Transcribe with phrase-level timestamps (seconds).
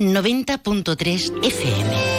[0.00, 2.17] 90.3 FM.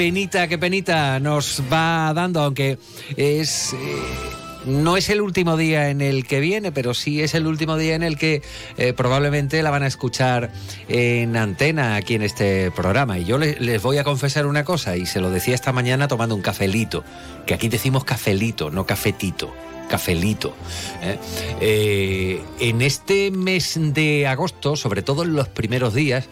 [0.00, 2.78] Penita, qué penita nos va dando, aunque
[3.18, 3.74] es...
[3.74, 3.76] Eh,
[4.64, 7.96] no es el último día en el que viene, pero sí es el último día
[7.96, 8.40] en el que
[8.78, 10.52] eh, probablemente la van a escuchar
[10.88, 13.18] en antena aquí en este programa.
[13.18, 16.34] Y yo les, voy a confesar una cosa, y se lo decía esta mañana tomando
[16.34, 17.04] un cafelito,
[17.44, 19.52] que aquí decimos cafelito, no cafetito
[19.90, 20.54] cafelito.
[21.02, 22.40] ¿eh?
[22.60, 26.28] en este mes de agosto, sobre todo en los primeros días,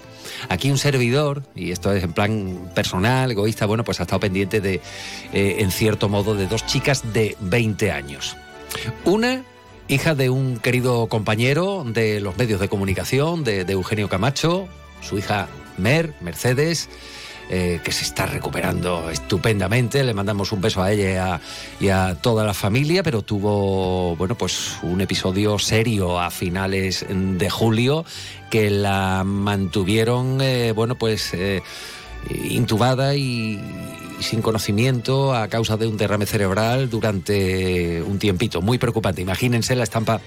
[0.48, 4.61] Aquí un servidor, y esto es en plan personal, egoísta, bueno, pues ha estado pendiente
[4.61, 4.81] de,
[5.33, 8.37] eh, en cierto modo, de dos chicas de 20 años.
[9.05, 9.45] Una
[9.89, 14.69] hija de un querido compañero de los medios de comunicación, de, de Eugenio Camacho,
[15.00, 16.89] su hija Mer, Mercedes,
[17.50, 20.04] eh, que se está recuperando estupendamente.
[20.04, 21.41] Le mandamos un beso a ella
[21.80, 27.50] y a, toda la familia, pero tuvo, bueno, pues un episodio serio a finales de
[27.50, 28.04] julio
[28.50, 31.62] que la mantuvieron, eh, bueno, pues eh,
[32.50, 33.60] intubada y,
[34.20, 38.60] sin conocimiento a causa de un derrame cerebral durante un tiempito.
[38.60, 39.22] Muy preocupante.
[39.22, 40.20] Imagínense la estampa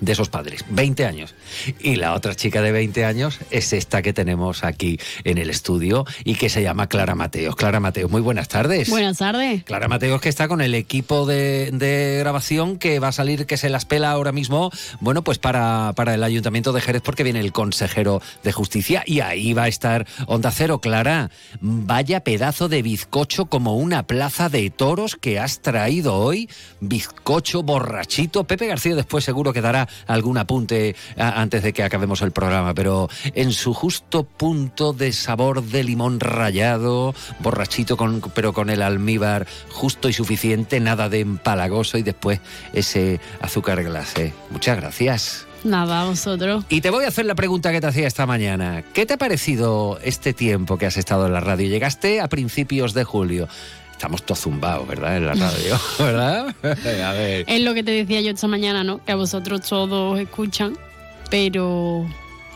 [0.00, 1.34] de esos padres, 20 años.
[1.78, 6.04] Y la otra chica de 20 años es esta que tenemos aquí en el estudio
[6.24, 7.56] y que se llama Clara Mateos.
[7.56, 8.88] Clara Mateos, muy buenas tardes.
[8.88, 9.64] Buenas tardes.
[9.64, 13.68] Clara Mateos que está con el equipo de, grabación que va a salir, que se
[13.68, 17.52] las pela ahora mismo, bueno, pues para, para el Ayuntamiento de Jerez porque viene el
[17.52, 20.80] consejero de Justicia y ahí va a estar Onda Cero.
[20.80, 26.48] Clara, vaya pedazo de bizcocho como una plaza de toros que has traído hoy.
[26.80, 28.44] Bizcocho borrachito.
[28.44, 33.08] Pepe García después seguro que dará algún apunte antes de que acabemos el programa, pero
[33.34, 39.46] en su justo punto de sabor de limón rallado, borrachito, con, pero con el almíbar
[39.70, 42.40] justo y suficiente, nada de empalagoso y después
[42.72, 44.32] ese azúcar glacé.
[44.50, 45.46] Muchas gracias.
[45.64, 46.64] Nada, vosotros.
[46.68, 48.82] Y te voy a hacer la pregunta que te hacía esta mañana.
[48.94, 51.68] ¿Qué te ha parecido este tiempo que has estado en la radio?
[51.68, 53.48] Llegaste a principios de julio
[54.00, 55.18] estamos todos zumbados, ¿verdad?
[55.18, 56.54] En la radio, ¿verdad?
[56.62, 57.44] a ver.
[57.46, 59.04] Es lo que te decía yo esta mañana, ¿no?
[59.04, 60.78] Que a vosotros todos escuchan,
[61.28, 62.06] pero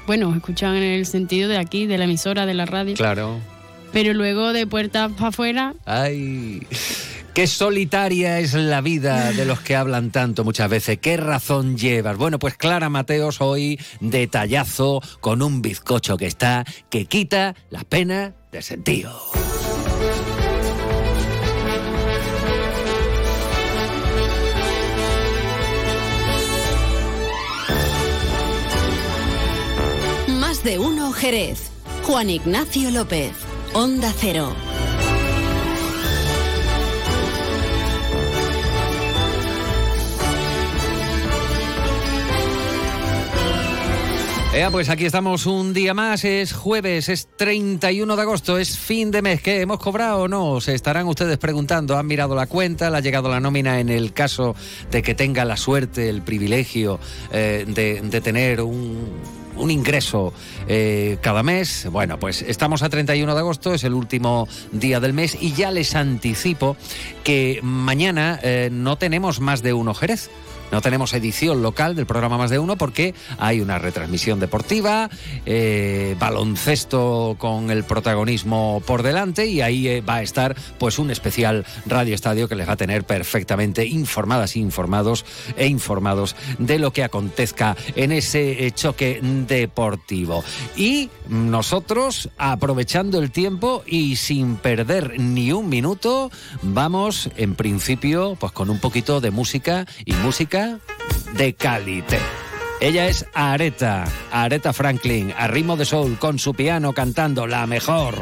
[0.06, 2.94] bueno, escuchan en el sentido de aquí, de la emisora, de la radio.
[2.94, 3.40] Claro.
[3.92, 5.74] Pero luego de puertas para afuera.
[5.84, 6.66] ¡Ay!
[7.34, 10.98] Qué solitaria es la vida de los que hablan tanto muchas veces.
[10.98, 12.16] ¿Qué razón llevas?
[12.16, 18.32] Bueno, pues Clara Mateos hoy detallazo con un bizcocho que está que quita la pena
[18.50, 19.20] de sentido.
[30.64, 31.70] De uno Jerez.
[32.04, 33.32] Juan Ignacio López.
[33.74, 34.50] Onda Cero.
[44.70, 49.20] pues aquí estamos un día más, es jueves, es 31 de agosto, es fin de
[49.20, 49.42] mes.
[49.42, 49.60] ¿Qué?
[49.60, 50.60] ¿Hemos cobrado o no?
[50.60, 51.98] Se estarán ustedes preguntando.
[51.98, 52.88] ¿Han mirado la cuenta?
[52.88, 54.56] ¿Le ha llegado la nómina en el caso
[54.90, 56.98] de que tenga la suerte, el privilegio
[57.30, 60.32] eh, de tener un un ingreso
[60.68, 61.88] eh, cada mes.
[61.90, 65.70] Bueno, pues estamos a 31 de agosto, es el último día del mes y ya
[65.70, 66.76] les anticipo
[67.22, 70.30] que mañana eh, no tenemos más de uno Jerez.
[70.74, 75.08] No tenemos edición local del programa Más de Uno porque hay una retransmisión deportiva,
[75.46, 81.12] eh, baloncesto con el protagonismo por delante y ahí eh, va a estar pues un
[81.12, 85.24] especial Radio Estadio que les va a tener perfectamente informadas, informados
[85.56, 90.42] e informados de lo que acontezca en ese eh, choque deportivo.
[90.76, 96.32] Y nosotros, aprovechando el tiempo y sin perder ni un minuto,
[96.62, 100.63] vamos en principio pues con un poquito de música y música
[101.36, 102.18] de calité.
[102.80, 108.14] Ella es Areta, Areta Franklin, a ritmo de soul, con su piano cantando la mejor.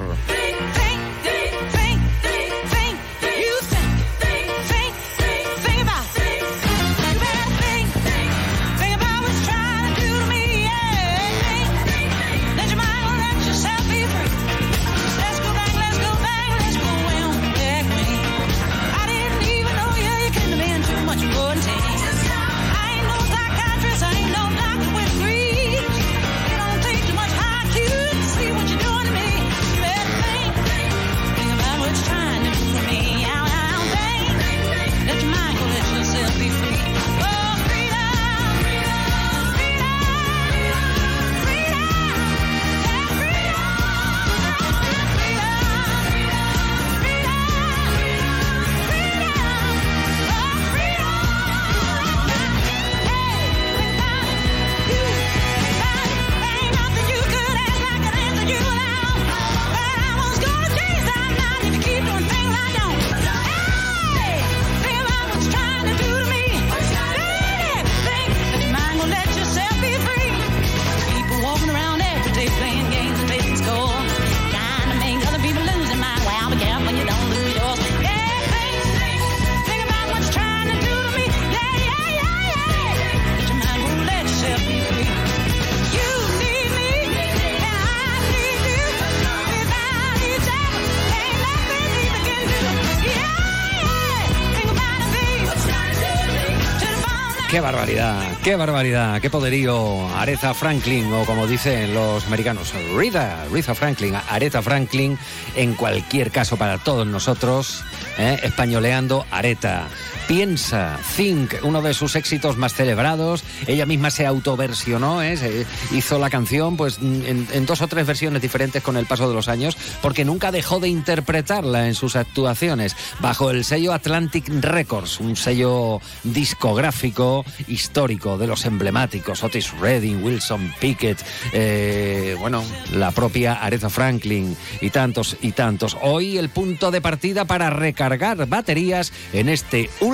[98.42, 100.08] Qué barbaridad, qué poderío.
[100.16, 105.18] Aretha Franklin, o como dicen los americanos, Rita, Rita Franklin, Aretha Franklin,
[105.54, 107.84] en cualquier caso para todos nosotros,
[108.18, 108.40] ¿eh?
[108.42, 109.86] españoleando Aretha.
[110.28, 113.44] Piensa, Think, uno de sus éxitos más celebrados.
[113.66, 115.66] Ella misma se autoversionó, ¿eh?
[115.92, 119.48] hizo la canción pues en, dos o tres versiones diferentes con el paso de los
[119.48, 125.36] años, porque nunca dejó de interpretarla en sus actuaciones, bajo el sello Atlantic Records, un
[125.36, 131.22] sello discográfico histórico de los emblemáticos, Otis Redding, Wilson Pickett,
[131.52, 132.64] eh, bueno,
[132.94, 135.96] la propia Aretha Franklin y tantos y tantos.
[136.00, 140.11] Hoy el punto de partida para recargar baterías en este último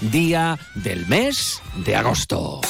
[0.00, 2.60] día del mes de agosto.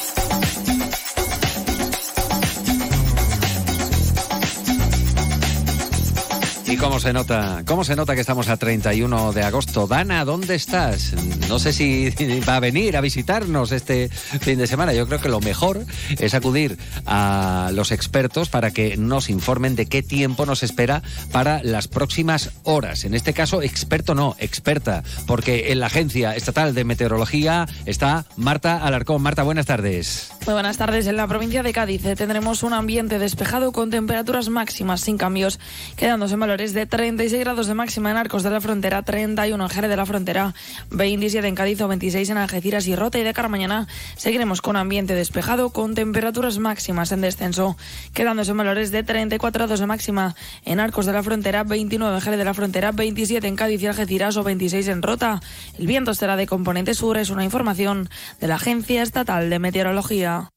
[6.71, 7.65] ¿Y cómo se nota?
[7.67, 9.89] ¿Cómo se nota que estamos a 31 de agosto?
[9.89, 11.15] Dana, ¿dónde estás?
[11.49, 12.11] No sé si
[12.49, 14.93] va a venir a visitarnos este fin de semana.
[14.93, 19.87] Yo creo que lo mejor es acudir a los expertos para que nos informen de
[19.87, 21.03] qué tiempo nos espera
[21.33, 23.05] para las próximas horas.
[23.05, 28.87] En este caso, experto no, experta, porque en la Agencia Estatal de Meteorología está Marta
[28.87, 29.23] Alarcón.
[29.23, 30.31] Marta, buenas tardes.
[30.47, 31.09] Muy buenas tardes.
[31.09, 35.59] En la provincia de Cádiz tendremos un ambiente despejado con temperaturas máximas sin cambios,
[35.97, 39.71] quedándose en valores de 36 grados de máxima en Arcos de la Frontera, 31 en
[39.71, 40.55] Jerez de la Frontera,
[40.91, 43.19] 27 en Cádiz o 26 en Algeciras y Rota.
[43.19, 47.79] Y de cara mañana seguiremos con ambiente despejado con temperaturas máximas en descenso,
[48.13, 50.37] quedándose en valores de 34 grados de máxima
[50.67, 53.87] en Arcos de la Frontera, 29 en Jerez de la Frontera, 27 en Cádiz y
[53.87, 55.41] Algeciras o 26 en Rota.
[55.79, 60.51] El viento será de componente sur, es una información de la Agencia Estatal de Meteorología.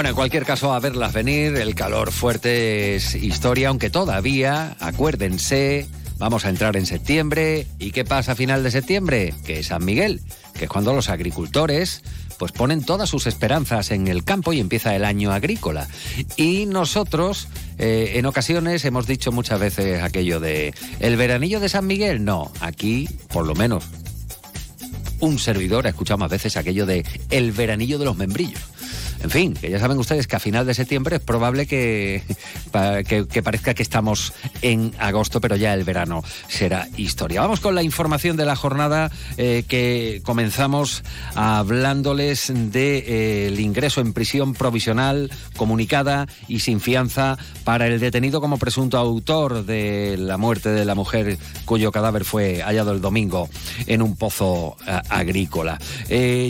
[0.00, 5.88] Bueno, en cualquier caso, a verlas venir, el calor fuerte es historia, aunque todavía, acuérdense,
[6.16, 7.66] vamos a entrar en septiembre.
[7.78, 9.34] ¿Y qué pasa a final de septiembre?
[9.44, 10.22] Que es San Miguel,
[10.54, 12.02] que es cuando los agricultores
[12.38, 15.86] pues ponen todas sus esperanzas en el campo y empieza el año agrícola.
[16.34, 21.86] Y nosotros, eh, en ocasiones, hemos dicho muchas veces aquello de el veranillo de San
[21.86, 22.24] Miguel.
[22.24, 23.84] No, aquí, por lo menos,
[25.20, 28.62] un servidor ha escuchado más veces aquello de el veranillo de los membrillos.
[29.22, 32.22] En fin, que ya saben ustedes que a final de septiembre es probable que,
[32.72, 37.42] que, parezca que estamos en agosto, pero ya el verano será historia.
[37.42, 41.02] Vamos con la información de la jornada eh, que comenzamos
[41.34, 43.04] hablándoles del de,
[43.48, 49.66] eh, ingreso en prisión provisional comunicada y sin fianza para el detenido como presunto autor
[49.66, 53.50] de la muerte de la mujer cuyo cadáver fue hallado el domingo
[53.86, 55.78] en un pozo eh, agrícola.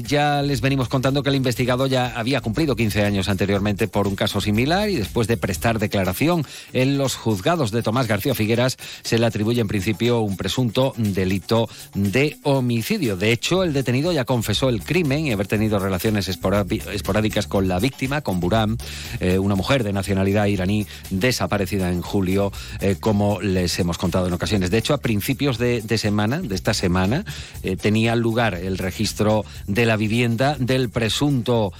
[0.07, 4.17] ya les venimos contando que el investigado ya había cumplido 15 años anteriormente por un
[4.17, 9.19] caso similar y después de prestar declaración en los juzgados de Tomás García Figueras se
[9.19, 13.17] le atribuye en principio un presunto delito de homicidio.
[13.17, 17.79] De hecho, el detenido ya confesó el crimen y haber tenido relaciones esporádicas con la
[17.79, 18.77] víctima, con Buram,
[19.21, 24.35] eh, una mujer de nacionalidad iraní desaparecida en julio, eh, como les hemos contado en
[24.35, 24.71] ocasiones.
[24.71, 27.25] De hecho, a principios de, semana, de esta semana,
[27.63, 31.73] eh, tenía lugar el registro de la vivienda del presunto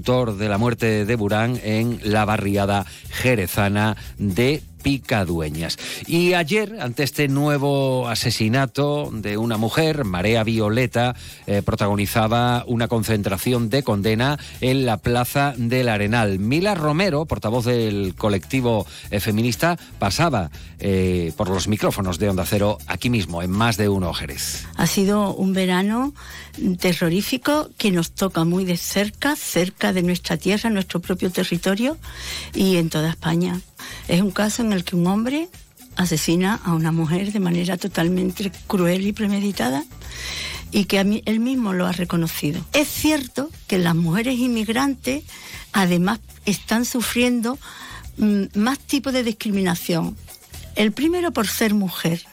[0.00, 5.78] de la muerte de Burán en la barriada jerezana de picadueñas.
[6.06, 11.14] Y ayer, ante este nuevo asesinato de una mujer, Marea Violeta
[11.46, 16.38] eh, protagonizaba una concentración de condena en la Plaza del Arenal.
[16.38, 22.78] Mila Romero, portavoz del colectivo eh, feminista, pasaba eh, por los micrófonos de Onda Cero
[22.86, 24.66] aquí mismo, en más de uno Jerez.
[24.76, 26.14] Ha sido un verano
[26.78, 31.98] terrorífico que nos toca muy de cerca, cerca de nuestra tierra, nuestro propio territorio
[32.54, 33.60] y en toda España.
[34.08, 35.48] Es un caso en el que un hombre
[35.96, 39.84] asesina a una mujer de manera totalmente cruel y premeditada
[40.72, 42.64] y que a él mismo lo ha reconocido.
[42.72, 45.24] Es cierto que las mujeres inmigrantes
[45.72, 47.58] además están sufriendo
[48.18, 50.16] mm, más tipos de discriminación.
[50.76, 52.24] El primero por ser mujer,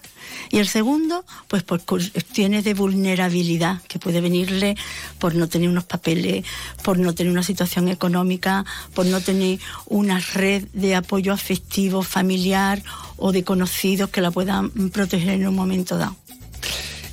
[0.50, 4.76] y el segundo, pues por cuestiones de vulnerabilidad que puede venirle
[5.20, 6.46] por no tener unos papeles,
[6.84, 12.84] por no tener una situación económica, por no tener una red de apoyo afectivo, familiar
[13.18, 16.16] o de conocidos que la puedan proteger en un momento dado.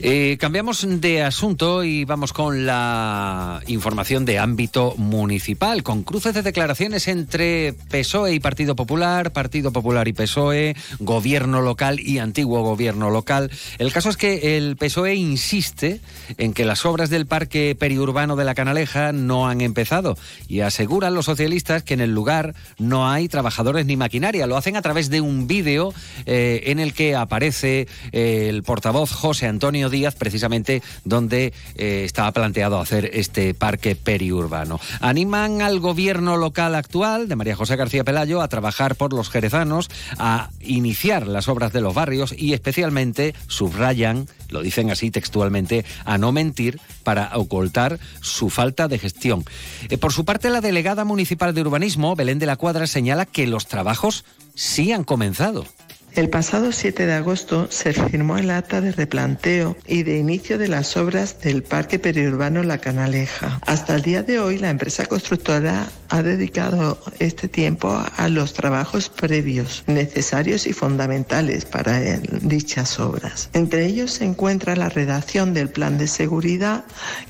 [0.06, 6.42] Eh, cambiamos de asunto y vamos con la información de ámbito municipal, con cruces de
[6.42, 13.08] declaraciones entre PSOE y Partido Popular, Partido Popular y PSOE, gobierno local y antiguo gobierno
[13.08, 13.50] local.
[13.78, 16.02] El caso es que el PSOE insiste
[16.36, 20.18] en que las obras del parque periurbano de la Canaleja no han empezado
[20.48, 24.46] y aseguran los socialistas que en el lugar no hay trabajadores ni maquinaria.
[24.46, 25.94] Lo hacen a través de un vídeo
[26.26, 33.10] eh, en el que aparece el portavoz José Antonio Precisamente donde eh, estaba planteado hacer
[33.12, 34.80] este parque periurbano.
[35.00, 39.88] Animan al gobierno local actual de María José García Pelayo a trabajar por los jerezanos,
[40.18, 46.18] a iniciar las obras de los barrios y especialmente subrayan, lo dicen así textualmente, a
[46.18, 49.44] no mentir para ocultar su falta de gestión.
[49.88, 53.46] Eh, por su parte, la delegada municipal de urbanismo, Belén de la Cuadra, señala que
[53.46, 54.24] los trabajos
[54.54, 55.66] sí han comenzado.
[56.14, 60.68] El pasado 7 de agosto se firmó el acta de replanteo y de inicio de
[60.68, 63.58] las obras del Parque Periurbano La Canaleja.
[63.66, 69.08] Hasta el día de hoy, la empresa constructora ha dedicado este tiempo a los trabajos
[69.08, 71.98] previos, necesarios y fundamentales para
[72.42, 73.50] dichas obras.
[73.52, 76.84] Entre ellos se encuentra la redacción del plan de seguridad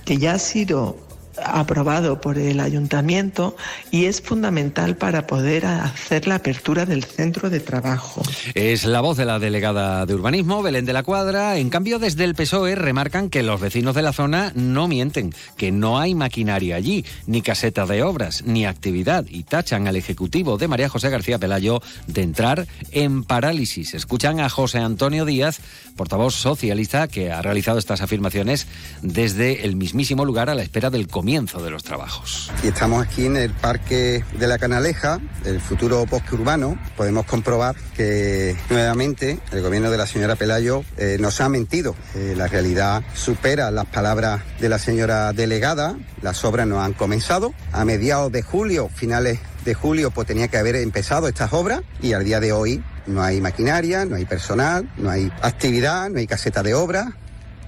[0.05, 0.99] que ya ha sido
[1.43, 3.57] aprobado por el ayuntamiento
[3.91, 8.23] y es fundamental para poder hacer la apertura del centro de trabajo.
[8.55, 11.57] Es la voz de la delegada de urbanismo, Belén de la Cuadra.
[11.59, 15.73] En cambio, desde el PSOE remarcan que los vecinos de la zona no mienten, que
[15.73, 20.69] no hay maquinaria allí, ni caseta de obras, ni actividad, y tachan al Ejecutivo de
[20.69, 23.95] María José García Pelayo de entrar en parálisis.
[23.95, 25.61] Escuchan a José Antonio Díaz,
[25.97, 28.67] portavoz socialista, que ha realizado estas afirmaciones
[29.03, 32.53] desde el mismísimo lugar a la espera del comienzo de los trabajos.
[32.63, 36.79] Y estamos aquí en el Parque de la Canaleja, el futuro bosque urbano.
[36.99, 41.97] Podemos comprobar que nuevamente el gobierno de la señora Pelayo eh, nos ha mentido.
[42.15, 45.97] Eh, la realidad supera las palabras de la señora delegada.
[46.21, 47.55] Las obras no han comenzado.
[47.73, 52.13] A mediados de julio, finales de julio, pues tenía que haber empezado estas obras y
[52.13, 56.27] al día de hoy no hay maquinaria, no hay personal, no hay actividad, no hay
[56.27, 57.17] caseta de obra,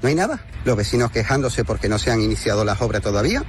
[0.03, 0.45] no hay nada.
[0.65, 3.45] Los vecinos quejándose porque no se han iniciado las obras todavía.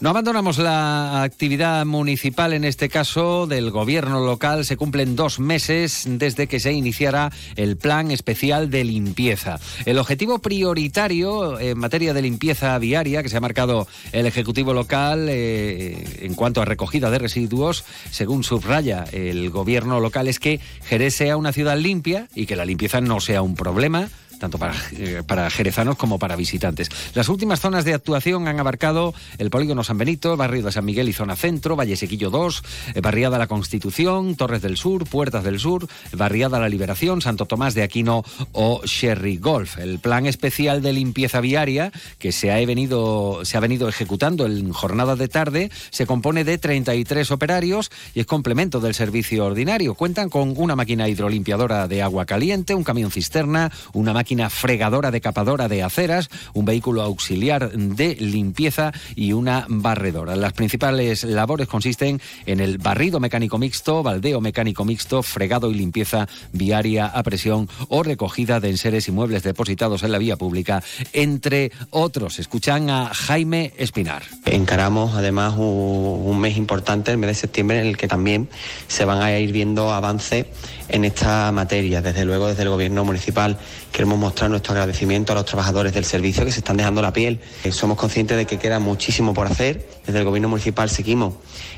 [0.00, 4.64] No abandonamos la actividad municipal, en este caso del gobierno local.
[4.64, 9.58] Se cumplen dos meses desde que se iniciara el plan especial de limpieza.
[9.84, 15.28] El objetivo prioritario en materia de limpieza viaria que se ha marcado el Ejecutivo local
[15.28, 21.14] eh, en cuanto a recogida de residuos, según subraya el gobierno local, es que Jerez
[21.14, 25.22] sea una ciudad limpia y que la limpieza no sea un problema tanto para, eh,
[25.26, 26.88] para jerezanos como para visitantes.
[27.14, 31.08] Las últimas zonas de actuación han abarcado el Polígono San Benito, barrio de San Miguel
[31.08, 32.62] y Zona Centro, Valle Sequillo 2,
[32.94, 37.74] eh, Barriada La Constitución, Torres del Sur, Puertas del Sur, Barriada La Liberación, Santo Tomás
[37.74, 39.78] de Aquino o Sherry Golf.
[39.78, 44.72] El plan especial de limpieza viaria que se ha venido, se ha venido ejecutando en
[44.72, 49.94] jornada de tarde se compone de 33 operarios y es complemento del servicio ordinario.
[49.94, 55.10] Cuentan con una máquina hidrolimpiadora de agua caliente, un camión cisterna, una máquina máquina fregadora
[55.10, 60.34] decapadora de aceras, un vehículo auxiliar de limpieza y una barredora.
[60.34, 66.26] Las principales labores consisten en el barrido mecánico mixto, baldeo mecánico mixto, fregado y limpieza
[66.52, 71.70] viaria a presión o recogida de enseres y muebles depositados en la vía pública, entre
[71.90, 72.38] otros.
[72.38, 74.22] Escuchan a Jaime Espinar.
[74.46, 78.48] Encaramos además un, mes importante, el mes de septiembre, en el que también
[78.88, 80.46] se van a ir viendo avances
[80.88, 82.00] en esta materia.
[82.00, 83.58] Desde luego, desde el Gobierno municipal
[83.92, 87.40] queremos mostrar nuestro agradecimiento a los trabajadores del servicio que se están dejando la piel.
[87.64, 89.88] Eh, somos conscientes de que queda muchísimo por hacer.
[90.06, 91.34] Desde el Gobierno municipal seguimos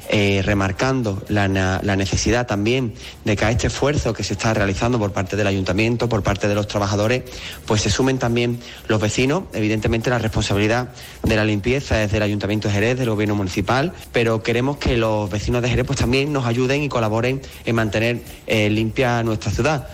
[0.08, 1.48] eh, remarcando la,
[1.96, 6.08] necesidad también de que a este esfuerzo que se está realizando por parte del ayuntamiento,
[6.08, 7.22] por parte de los trabajadores,
[7.66, 9.44] pues se sumen también los vecinos.
[9.52, 10.90] Evidentemente la responsabilidad
[11.22, 15.28] de la limpieza es del ayuntamiento de Jerez, del gobierno municipal, pero queremos que los
[15.28, 19.88] vecinos de Jerez pues también nos ayuden y colaboren en mantener eh, limpia nuestra ciudad.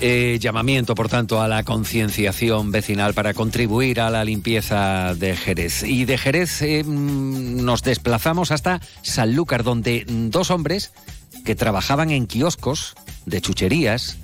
[0.00, 5.82] Eh, llamamiento, por tanto, a la concienciación vecinal para contribuir a la limpieza de Jerez.
[5.82, 10.92] Y de Jerez eh, mm, nos desplazamos hasta Sanlúcar, donde dos hombres
[11.44, 12.94] que trabajaban en kioscos
[13.26, 14.18] de chucherías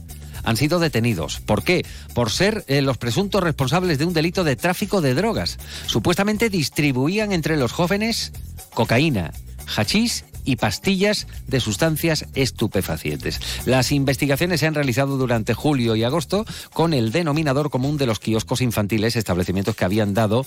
[0.45, 1.40] han sido detenidos.
[1.40, 1.85] ¿Por qué?
[2.14, 5.59] Por ser eh, los presuntos responsables de un delito de tráfico de drogas.
[5.87, 8.33] Supuestamente distribuían entre los jóvenes
[8.75, 9.33] cocaína,
[9.76, 13.41] hachís y pastillas de sustancias estupefacientes.
[13.67, 18.21] Las investigaciones se han realizado durante julio y agosto con el denominador común de los
[18.21, 20.47] kioscos infantiles, establecimientos que habían dado,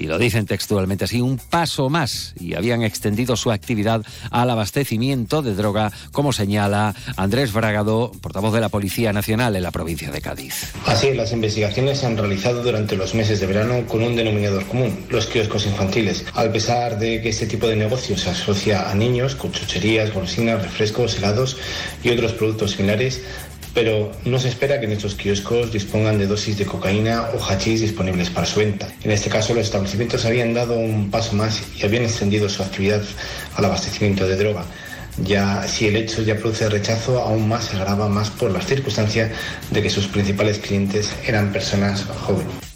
[0.00, 5.42] y lo dicen textualmente así, un paso más y habían extendido su actividad al abastecimiento
[5.42, 10.22] de droga, como señala Andrés Bragado, portavoz de la Policía Nacional en la provincia de
[10.22, 10.72] Cádiz.
[10.86, 15.04] Así, las investigaciones se han realizado durante los meses de verano con un denominador común,
[15.10, 16.24] los kioscos infantiles.
[16.34, 20.62] A pesar de que este tipo de negocio se asocia a niños, con chucherías, golosinas,
[20.62, 21.58] refrescos, helados
[22.02, 23.20] y otros productos similares,
[23.74, 27.80] pero no se espera que en estos kioscos dispongan de dosis de cocaína o hachís
[27.80, 28.88] disponibles para su venta.
[29.04, 33.02] En este caso, los establecimientos habían dado un paso más y habían extendido su actividad
[33.56, 34.64] al abastecimiento de droga.
[35.24, 39.30] Ya si el hecho ya produce rechazo, aún más se agrava más por las circunstancias
[39.70, 42.69] de que sus principales clientes eran personas jóvenes.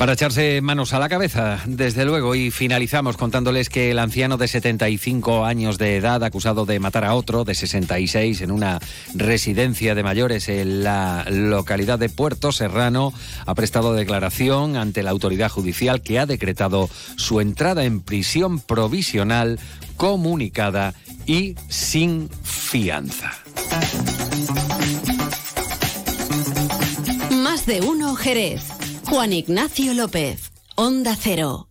[0.00, 4.48] Para echarse manos a la cabeza, desde luego, y finalizamos contándoles que el anciano de
[4.48, 8.78] 75 años de edad, acusado de matar a otro de 66 en una
[9.14, 13.12] residencia de mayores en la localidad de Puerto Serrano,
[13.44, 19.60] ha prestado declaración ante la autoridad judicial que ha decretado su entrada en prisión provisional
[19.98, 20.94] comunicada
[21.26, 23.32] y sin fianza.
[27.30, 28.79] Más de uno, Jerez.
[29.10, 31.66] Juan Ignacio López, Onda Cero.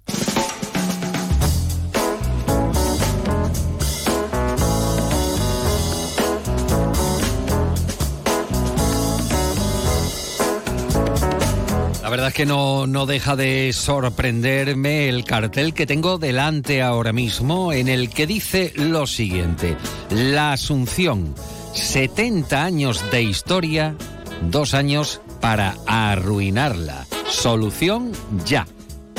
[12.04, 17.14] La verdad es que no, no deja de sorprenderme el cartel que tengo delante ahora
[17.14, 19.78] mismo en el que dice lo siguiente.
[20.10, 21.34] La Asunción,
[21.74, 23.96] 70 años de historia,
[24.42, 27.08] dos años para arruinarla.
[27.30, 28.12] Solución
[28.46, 28.68] ya.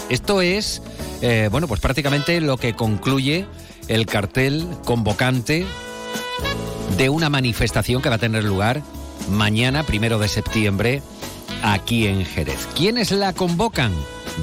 [0.08, 0.82] Esto es,
[1.22, 3.46] eh, bueno, pues prácticamente lo que concluye
[3.88, 5.64] el cartel convocante
[6.96, 8.82] de una manifestación que va a tener lugar
[9.30, 11.02] mañana, primero de septiembre,
[11.62, 12.66] aquí en Jerez.
[12.74, 13.92] ¿Quiénes la convocan?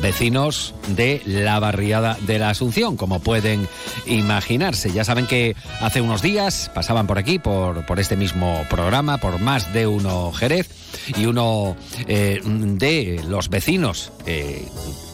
[0.02, 3.68] Vecinos de la barriada de la Asunción, como pueden
[4.06, 4.92] imaginarse.
[4.92, 9.40] Ya saben que hace unos días pasaban por aquí, por, por este mismo programa, por
[9.40, 10.70] más de uno Jerez
[11.18, 11.76] y uno
[12.08, 14.66] eh, de los vecinos eh,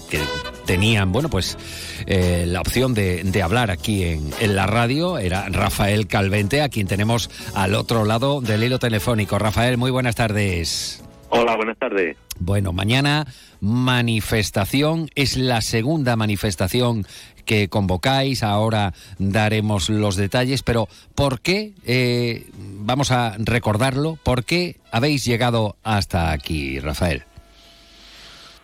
[0.09, 0.19] que
[0.65, 1.57] tenían, bueno, pues
[2.05, 7.29] eh, la opción de, hablar aquí en, la radio era Rafael Calvente, a quien tenemos
[7.53, 9.39] al otro lado del hilo telefónico.
[9.39, 11.03] Rafael, muy buenas tardes.
[11.35, 12.15] Hola, buenas tardes.
[12.39, 13.25] Bueno, mañana
[13.59, 17.05] manifestación, es la segunda manifestación
[17.43, 24.75] que convocáis, ahora daremos los detalles, pero ¿por qué, eh, vamos a recordarlo, por qué
[24.91, 27.23] habéis llegado hasta aquí, Rafael?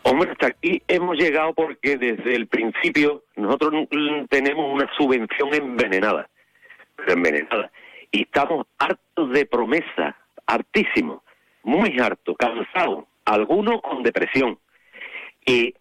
[0.04, 3.88] Hombre, hasta aquí hemos llegado porque desde el principio nosotros
[4.30, 6.30] tenemos una subvención envenenada,
[7.08, 7.72] envenenada,
[8.12, 11.22] y estamos hartos de promesa, hartísimos,
[11.64, 14.60] muy hartos, cansados, algunos con depresión.
[15.46, 15.74] Y,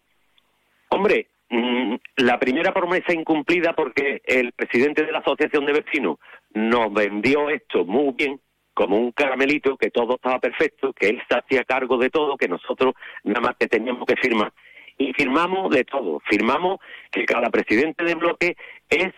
[0.89, 6.19] hombre, Mm, la primera promesa incumplida porque el presidente de la Asociación de Vecinos
[6.53, 8.39] nos vendió esto muy bien,
[8.75, 12.47] como un caramelito, que todo estaba perfecto, que él se hacía cargo de todo, que
[12.47, 14.53] nosotros nada más que teníamos que firmar.
[14.97, 16.19] Y firmamos de todo.
[16.29, 16.79] Firmamos
[17.11, 18.55] que cada presidente de bloque
[18.89, 19.11] es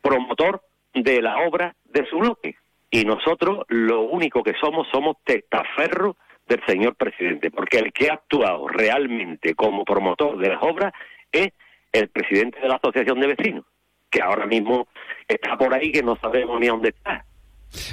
[0.00, 0.62] promotor
[0.94, 2.56] de la obra de su bloque.
[2.96, 6.16] Y nosotros lo único que somos somos testaferros
[6.48, 10.94] del señor presidente, porque el que ha actuado realmente como promotor de las obras
[11.30, 11.48] es
[11.92, 13.64] el presidente de la Asociación de Vecinos,
[14.08, 14.88] que ahora mismo
[15.28, 17.22] está por ahí que no sabemos ni dónde está.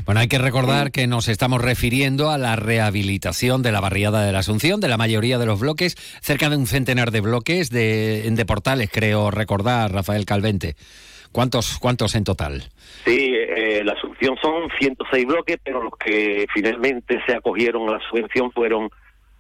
[0.05, 4.31] Bueno, hay que recordar que nos estamos refiriendo a la rehabilitación de la barriada de
[4.31, 8.45] la Asunción, de la mayoría de los bloques, cerca de un centenar de bloques de,
[8.47, 10.77] portales, creo recordar, Rafael Calvente.
[11.33, 12.63] ¿Cuántos, cuántos en total?
[13.03, 17.99] Sí, eh, la Asunción son 106 bloques, pero los que finalmente se acogieron a la
[18.09, 18.89] subvención fueron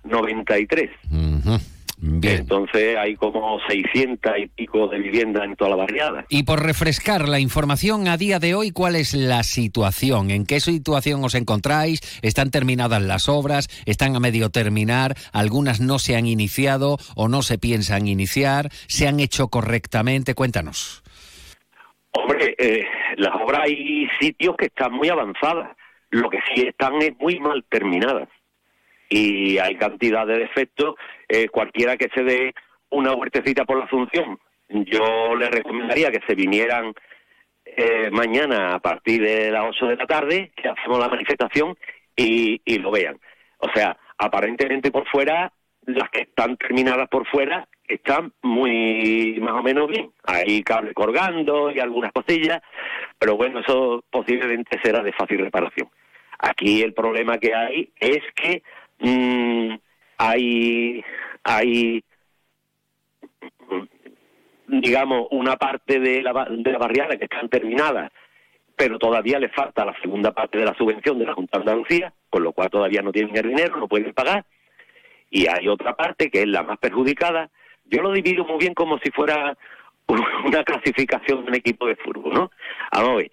[0.03, 0.89] 93.
[2.05, 2.41] Bien.
[2.41, 6.25] Entonces hay como 600 y pico de viviendas en toda la barriada.
[6.27, 10.29] Y por refrescar la información a día de hoy, ¿cuál es la situación?
[10.29, 12.01] ¿En qué situación os encontráis?
[12.21, 13.69] ¿Están terminadas las obras?
[13.85, 15.15] ¿Están a medio terminar?
[15.31, 18.69] ¿Algunas no se han iniciado o no se piensan iniciar?
[18.87, 20.35] ¿Se han hecho correctamente?
[20.35, 21.02] Cuéntanos.
[22.13, 22.85] Hombre, eh,
[23.17, 25.75] las obras hay sitios que están muy avanzadas.
[26.09, 28.29] Lo que sí están es muy mal terminadas
[29.09, 30.95] y hay cantidad de defectos.
[31.27, 32.53] Eh, cualquiera que se dé
[32.89, 36.93] una huertecita por la Asunción, yo le recomendaría que se vinieran
[37.65, 41.75] eh, mañana a partir de las 8 de la tarde, que hacemos la manifestación
[42.15, 43.19] y, y lo vean.
[43.57, 45.51] O sea, aparentemente por fuera,
[45.85, 50.11] las que están terminadas por fuera están muy más o menos bien.
[50.23, 52.61] Hay cable colgando y algunas cosillas,
[53.19, 55.89] pero bueno, eso posiblemente será de fácil reparación.
[56.39, 58.63] Aquí el problema que hay es que
[59.03, 59.75] Mm,
[60.17, 61.03] hay,
[61.43, 62.03] hay,
[64.67, 68.11] digamos, una parte de la, de la barriada que están terminadas,
[68.77, 72.13] pero todavía le falta la segunda parte de la subvención de la Junta de Andalucía,
[72.29, 74.45] con lo cual todavía no tienen el dinero, no pueden pagar.
[75.29, 77.49] Y hay otra parte que es la más perjudicada.
[77.85, 79.57] Yo lo divido muy bien como si fuera
[80.45, 82.51] una clasificación de un equipo de fútbol, ¿no?
[82.91, 83.25] Ahora,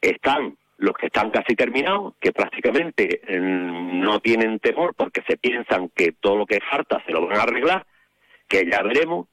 [0.00, 5.90] están los que están casi terminados, que prácticamente mm, no tienen temor porque se piensan
[5.94, 7.86] que todo lo que falta se lo van a arreglar,
[8.48, 9.26] que ya veremos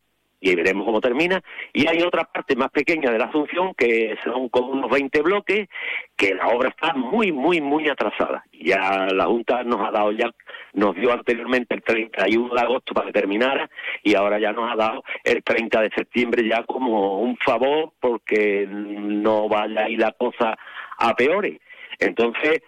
[0.52, 1.42] y veremos cómo termina.
[1.74, 5.68] Y hay otra parte más pequeña de la Asunción, que son como unos 20 bloques,
[6.16, 8.46] que la obra está muy, muy, muy atrasada.
[8.54, 10.30] Ya la Junta nos ha dado ya,
[10.74, 13.70] nos dio anteriormente el 31 de agosto para que terminara,
[14.04, 18.68] y ahora ya nos ha dado el 30 de septiembre ya como un favor, porque
[18.70, 20.56] no vaya ahí la cosa
[21.00, 21.60] a peores.
[21.98, 22.62] Entonces,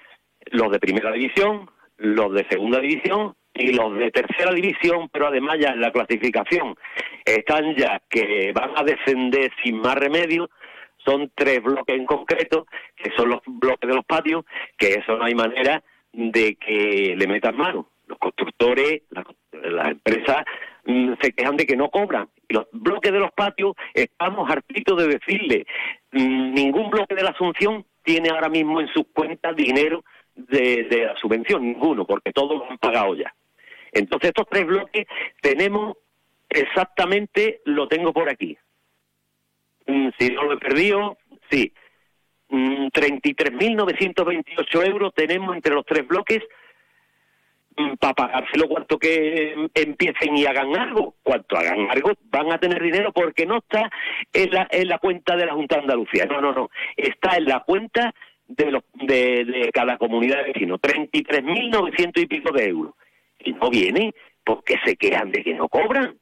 [0.47, 5.57] los de primera división, los de segunda división y los de tercera división, pero además
[5.59, 6.75] ya en la clasificación
[7.25, 10.49] están ya que van a descender sin más remedio.
[11.05, 14.45] Son tres bloques en concreto, que son los bloques de los patios,
[14.77, 17.89] que eso no hay manera de que le metan mano.
[18.07, 19.25] Los constructores, las,
[19.89, 20.45] empresas
[20.85, 22.27] mm, se quejan de que no cobran.
[22.49, 25.65] Y los bloques de los patios, estamos hartitos de decirle,
[26.11, 30.03] mm, ningún bloque de la Asunción tiene ahora mismo en sus cuentas dinero
[30.37, 33.33] de, la subvención, ninguno, porque todos lo han pagado ya.
[33.97, 35.07] Entonces estos tres bloques
[35.41, 35.97] tenemos
[36.49, 38.57] exactamente, lo tengo por aquí.
[39.87, 41.17] Mm, si no lo he perdido,
[41.49, 41.73] sí.
[42.49, 46.39] 33.928 mm, euros tenemos entre los tres bloques
[47.75, 51.15] mm, para pagárselo cuanto que empiecen y hagan algo.
[51.23, 53.89] Cuanto hagan algo, van a tener dinero porque no está
[54.31, 56.25] en la, en la cuenta de la Junta de Andalucía.
[56.25, 56.69] No, no, no.
[56.95, 58.13] Está en la cuenta
[58.47, 60.79] de, los, de, de cada comunidad de vecinos.
[60.79, 62.93] 33.900 y pico de euros.
[63.53, 66.17] No vienen porque se quejan de que no cobran.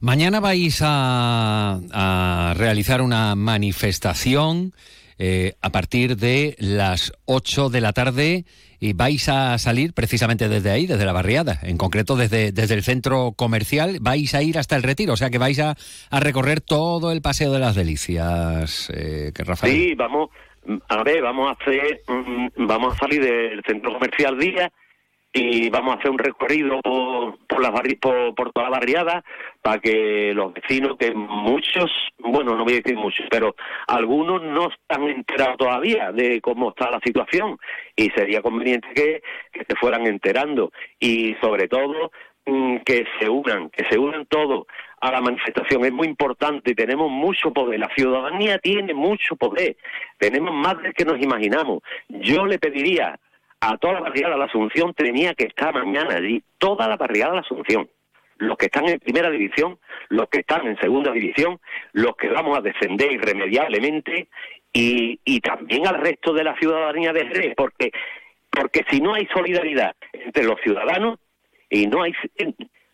[0.00, 4.72] Mañana vais a, a realizar una manifestación
[5.20, 8.44] eh, a partir de las 8 de la tarde
[8.78, 12.84] y vais a salir precisamente desde ahí, desde la barriada, en concreto desde, desde el
[12.84, 15.74] centro comercial, vais a ir hasta el retiro, o sea que vais a,
[16.10, 19.72] a recorrer todo el Paseo de las Delicias, eh, que Rafael.
[19.72, 20.30] Sí, vamos,
[20.88, 24.70] a ver, vamos a hacer, mm, vamos a salir del centro comercial Día
[25.38, 29.24] y vamos a hacer un recorrido por, por, la por, por, toda la barriada
[29.62, 33.54] para que los vecinos, que muchos, bueno, no voy a decir muchos, pero
[33.86, 37.56] algunos no están enterados todavía de cómo está la situación
[37.94, 39.22] y sería conveniente que,
[39.52, 42.10] que se fueran enterando y sobre todo
[42.46, 44.66] mm, que se unan, que se unan todos
[45.00, 45.84] a la manifestación.
[45.84, 49.76] Es muy importante, tenemos mucho poder, la ciudadanía tiene mucho poder,
[50.18, 51.82] tenemos más del que nos imaginamos.
[52.08, 53.18] Yo le pediría
[53.60, 57.32] a toda la barriada de la Asunción tenía que estar mañana allí, toda la barriada
[57.32, 57.88] de la Asunción.
[58.38, 59.78] Los que están en primera división,
[60.10, 61.58] los que están en segunda división,
[61.92, 64.28] los que vamos a defender irremediablemente
[64.72, 67.90] y, y también al resto de la ciudadanía de Jerez, porque,
[68.50, 71.18] porque si no hay solidaridad entre los ciudadanos
[71.68, 72.12] y no hay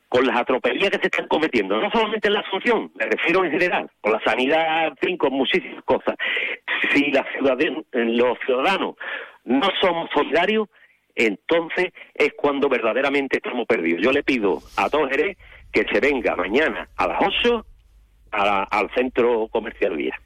[0.09, 3.51] con las atropelías que se están cometiendo, no solamente en la Asunción, me refiero en
[3.51, 6.15] general, con la sanidad, fin, con muchísimas cosas.
[6.93, 7.27] Si la
[7.93, 8.95] los ciudadanos
[9.45, 10.69] no somos solidarios,
[11.15, 14.03] entonces es cuando verdaderamente estamos perdidos.
[14.03, 15.11] Yo le pido a todos
[15.73, 17.67] que se venga mañana a las 8
[18.31, 20.19] al centro comercial Vía.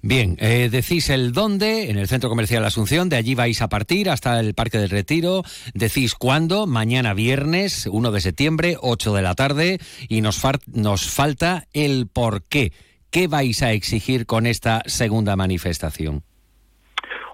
[0.00, 4.10] Bien, eh, decís el dónde, en el Centro Comercial Asunción, de allí vais a partir
[4.10, 5.42] hasta el Parque del Retiro,
[5.74, 11.66] decís cuándo, mañana viernes, 1 de septiembre, 8 de la tarde, y nos, nos falta
[11.72, 12.72] el por qué.
[13.10, 16.22] ¿Qué vais a exigir con esta segunda manifestación?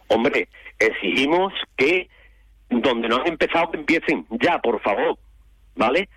[0.08, 2.08] Hombre, exigimos que
[2.70, 5.18] donde no han empezado, que empiecen ya, por favor,
[5.74, 6.08] ¿vale?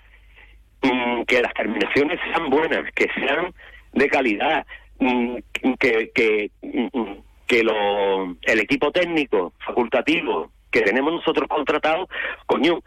[0.82, 3.54] Mm, que las terminaciones sean buenas, que sean
[3.93, 4.65] de calidad,
[5.00, 5.36] mm,
[5.80, 7.13] que, que, mm,
[7.47, 12.08] que lo, el equipo técnico facultativo que tenemos nosotros contratado,
[12.45, 12.80] coño,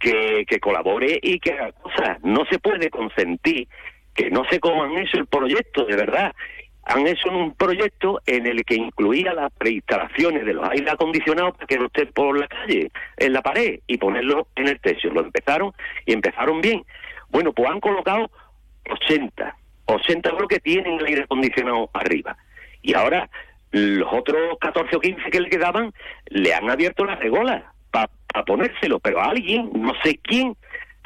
[0.00, 2.18] que, que colabore y que haga cosas.
[2.22, 3.68] No se puede consentir
[4.14, 6.34] que no se coman eso el proyecto, de verdad.
[6.84, 11.66] Han hecho un proyecto en el que incluía las preinstalaciones de los aire acondicionados para
[11.66, 15.10] que no esté por la calle, en la pared, y ponerlo en el techo.
[15.10, 15.72] Lo empezaron
[16.06, 16.84] y empezaron bien.
[17.30, 18.30] Bueno, pues han colocado
[18.90, 22.36] 80, 80 que tienen el aire acondicionado arriba.
[22.82, 23.30] Y ahora
[23.70, 25.92] los otros 14 o 15 que le quedaban
[26.26, 28.08] le han abierto las regolas para
[28.46, 30.56] ponérselo, pero alguien, no sé quién,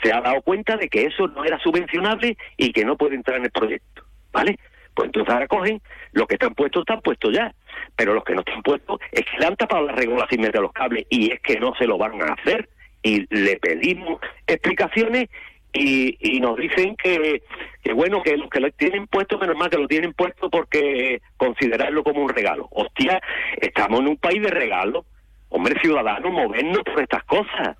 [0.02, 3.38] se ha dado cuenta de que eso no era subvencionable y que no puede entrar
[3.38, 4.58] en el proyecto, ¿vale?
[4.96, 5.82] Pues entonces ahora cogen,
[6.12, 7.54] los que están puestos están puestos ya,
[7.94, 10.72] pero los que no están puestos es que le han tapado las sin meter los
[10.72, 12.66] cables y es que no se lo van a hacer
[13.02, 15.28] y le pedimos explicaciones
[15.74, 17.42] y, y nos dicen que,
[17.82, 21.20] que, bueno, que los que lo tienen puesto, menos mal que lo tienen puesto porque
[21.36, 22.66] considerarlo como un regalo.
[22.70, 23.20] Hostia,
[23.60, 25.04] estamos en un país de regalo.
[25.50, 27.76] Hombre, ciudadanos, movernos por estas cosas.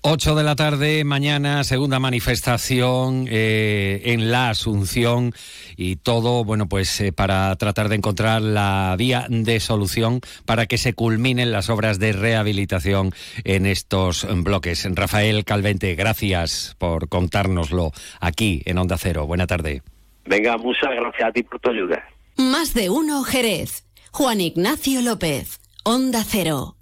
[0.00, 5.32] 8 de la tarde, mañana, segunda manifestación eh, en la Asunción
[5.76, 10.78] y todo, bueno, pues eh, para tratar de encontrar la vía de solución para que
[10.78, 13.12] se culminen las obras de rehabilitación
[13.44, 14.86] en estos bloques.
[14.94, 19.26] Rafael Calvente, gracias por contárnoslo aquí en Onda Cero.
[19.26, 19.82] Buena tarde.
[20.24, 22.02] Venga, muchas gracias a ti por tu ayuda.
[22.36, 23.86] Más de uno, Jerez.
[24.12, 26.76] Juan Ignacio López, Onda Cero.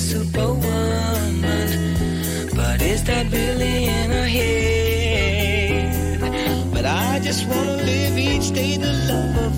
[0.00, 1.42] Superwoman,
[2.56, 5.90] but is that really in her head?
[6.72, 9.50] But I just wanna live each day to love her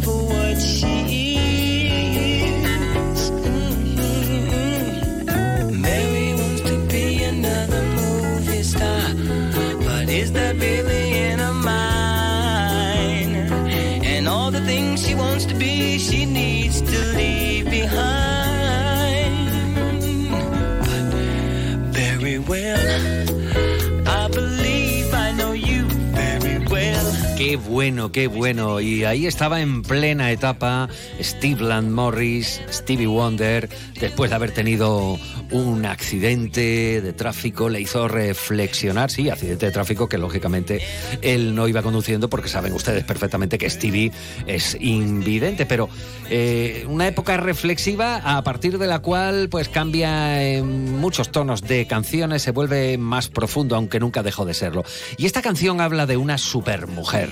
[27.43, 28.81] Qué bueno, qué bueno.
[28.81, 30.89] Y ahí estaba en plena etapa
[31.21, 35.19] Steve Land Morris, Stevie Wonder, después de haber tenido
[35.53, 40.81] un accidente de tráfico, le hizo reflexionar, sí, accidente de tráfico que lógicamente
[41.21, 44.13] él no iba conduciendo porque saben ustedes perfectamente que Stevie
[44.47, 45.89] es invidente, pero
[46.31, 51.87] eh, una época reflexiva a partir de la cual pues cambia en muchos tonos de
[51.87, 54.85] canciones, se vuelve más profundo, aunque nunca dejó de serlo.
[55.19, 57.29] Y esta canción habla de una supermujer,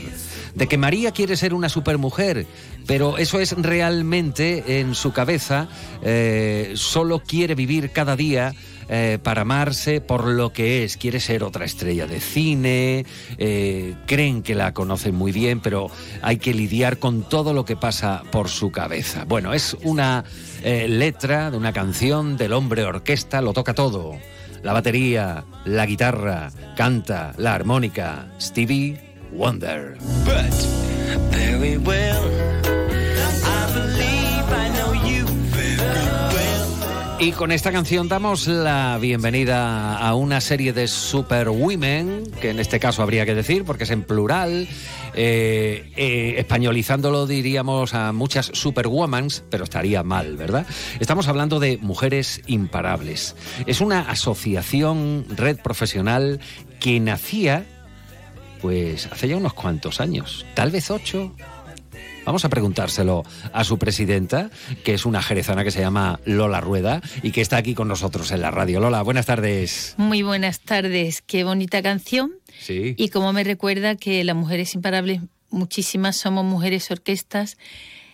[0.54, 2.46] de que María quiere ser una supermujer,
[2.86, 5.68] pero eso es realmente en su cabeza,
[6.02, 8.54] eh, solo quiere vivir cada día
[8.88, 10.96] eh, para amarse por lo que es.
[10.96, 13.06] Quiere ser otra estrella de cine,
[13.38, 15.88] eh, creen que la conocen muy bien, pero
[16.22, 19.24] hay que lidiar con todo lo que pasa por su cabeza.
[19.26, 20.24] Bueno, es una
[20.62, 24.18] letra de una canción del hombre orquesta, lo toca todo.
[24.62, 28.26] La batería, la guitarra, canta, la armónica.
[28.38, 29.96] Stevie Wonder.
[37.22, 42.80] Y con esta canción damos la bienvenida a una serie de superwomen, que en este
[42.80, 44.66] caso habría que decir, porque es en plural,
[45.12, 50.64] eh, eh, españolizándolo diríamos a muchas superwomans, pero estaría mal, ¿verdad?
[50.98, 53.36] Estamos hablando de Mujeres Imparables.
[53.66, 56.40] Es una asociación, red profesional,
[56.80, 57.66] que nacía,
[58.60, 61.34] pues, hace ya unos cuantos años, tal vez ocho,
[62.24, 64.50] Vamos a preguntárselo a su presidenta,
[64.84, 68.30] que es una jerezana que se llama Lola Rueda y que está aquí con nosotros
[68.30, 68.78] en la radio.
[68.78, 69.94] Lola, buenas tardes.
[69.96, 71.22] Muy buenas tardes.
[71.22, 72.32] Qué bonita canción.
[72.60, 72.94] Sí.
[72.96, 77.56] Y como me recuerda que las mujeres imparables, muchísimas somos mujeres orquestas,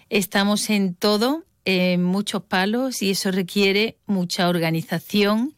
[0.08, 5.54] estamos en todo, en muchos palos y eso requiere mucha organización.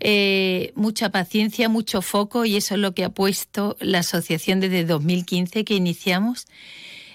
[0.00, 4.84] Eh, mucha paciencia, mucho foco y eso es lo que ha puesto la asociación desde
[4.84, 6.46] 2015 que iniciamos.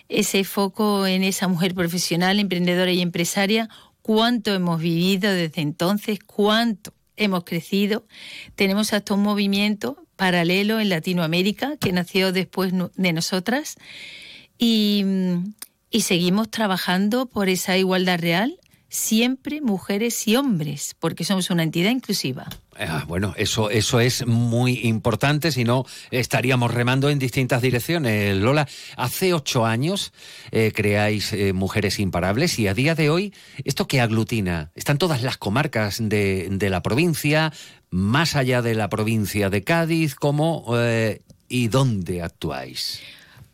[0.08, 3.70] Ese foco en esa mujer profesional, emprendedora y empresaria,
[4.02, 8.06] cuánto hemos vivido desde entonces, cuánto hemos crecido.
[8.56, 13.76] Tenemos hasta un movimiento paralelo en Latinoamérica que nació después de nosotras.
[14.58, 15.06] Y
[16.02, 22.48] seguimos trabajando por esa igualdad real, siempre mujeres y hombres, porque somos una entidad inclusiva.
[22.78, 28.38] Ah, bueno, eso, eso es muy importante, si no estaríamos remando en distintas direcciones.
[28.38, 30.12] Lola, hace ocho años
[30.52, 34.72] eh, creáis eh, Mujeres Imparables y a día de hoy, ¿esto qué aglutina?
[34.76, 37.54] Están todas las comarcas de, de la provincia,
[37.92, 43.02] más allá de la provincia de Cádiz, ¿cómo eh, y dónde actuáis?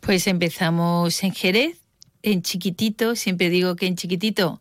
[0.00, 1.78] Pues empezamos en Jerez,
[2.22, 4.60] en chiquitito, siempre digo que en chiquitito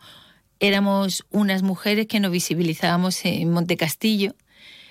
[0.60, 4.36] éramos unas mujeres que nos visibilizábamos en Montecastillo,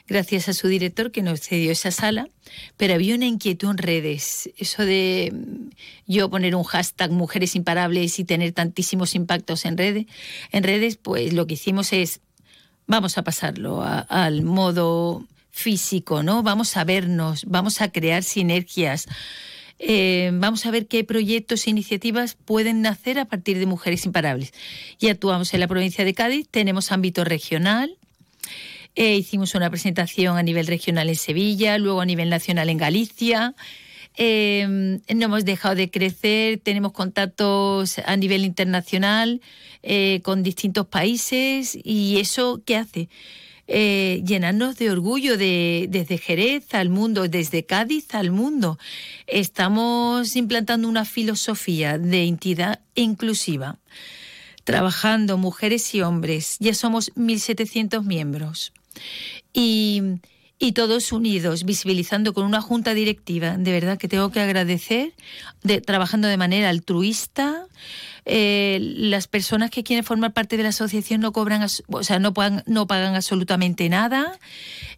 [0.07, 2.29] gracias a su director que nos cedió esa sala,
[2.77, 5.71] pero había una inquietud en redes, eso de mm,
[6.07, 10.07] yo poner un hashtag Mujeres Imparables y tener tantísimos impactos en redes,
[10.53, 12.21] en redes, pues lo que hicimos es
[12.87, 16.43] vamos a pasarlo al modo físico, ¿no?
[16.43, 19.07] Vamos a vernos, vamos a crear sinergias.
[19.79, 24.53] Eh, vamos a ver qué proyectos e iniciativas pueden nacer a partir de Mujeres Imparables.
[24.99, 27.97] Y actuamos en la provincia de Cádiz, tenemos ámbito regional,
[28.95, 33.55] eh, hicimos una presentación a nivel regional en Sevilla, luego a nivel nacional en Galicia.
[34.17, 39.41] Eh, no hemos dejado de crecer, tenemos contactos a nivel internacional
[40.23, 43.11] con distintos países y eso ¿qué hace?
[43.67, 48.79] Eh, llenarnos de orgullo de, desde Jerez al mundo, desde Cádiz al mundo.
[49.27, 53.79] Estamos implantando una filosofía de entidad inclusiva,
[54.65, 56.57] trabajando mujeres y hombres.
[56.61, 58.75] Ya somos 1.700 miembros
[59.55, 60.03] y,
[60.59, 63.57] y todos unidos, visibilizando con una junta directiva.
[63.57, 65.15] De verdad que tengo que agradecer,
[65.63, 67.67] de, trabajando de manera altruista.
[68.27, 72.33] Eh, las personas que quieren formar parte de la asociación no cobran, o sea, no
[72.35, 74.39] pagan absolutamente nada.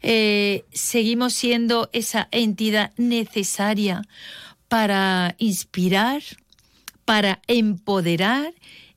[0.03, 4.03] Eh, seguimos siendo esa entidad necesaria
[4.69, 6.23] para inspirar,
[7.05, 8.53] para empoderar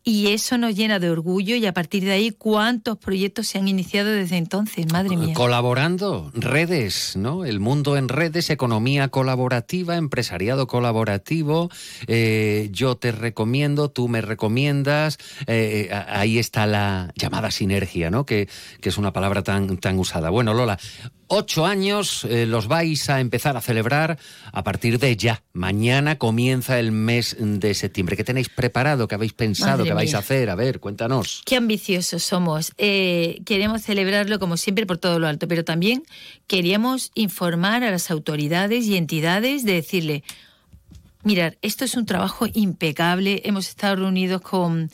[0.10, 3.68] y eso nos llena de orgullo y a partir de ahí cuántos proyectos se han
[3.68, 5.36] iniciado desde entonces, madre mía.
[5.36, 7.46] Colaborando, redes, ¿no?
[7.46, 11.70] El mundo en redes, economía colaborativa, empresariado colaborativo.
[12.08, 15.20] eh, yo te recomiendo, tú me recomiendas.
[15.46, 18.26] eh, ahí está la llamada sinergia, ¿no?
[18.26, 18.50] Que,
[18.82, 20.32] que es una palabra tan, tan usada.
[20.32, 20.80] Bueno, Lola,
[21.30, 24.20] ocho años eh, los vais a empezar a celebrar
[24.52, 25.44] a partir de ya.
[25.54, 28.18] Mañana comienza el mes de septiembre.
[28.18, 29.08] ¿Qué tenéis preparado?
[29.08, 29.78] ¿Qué habéis pensado?
[29.78, 30.50] Madre ¿Qué vais a hacer?
[30.50, 31.42] A ver, cuéntanos.
[31.46, 32.74] Qué ambiciosos somos.
[32.78, 36.04] Eh, queremos celebrarlo como siempre por todo lo alto, pero también
[36.48, 40.24] queríamos informar a las autoridades y entidades de decirle,
[41.22, 43.42] Mirar, esto es un trabajo impecable.
[43.44, 44.90] Hemos estado reunidos con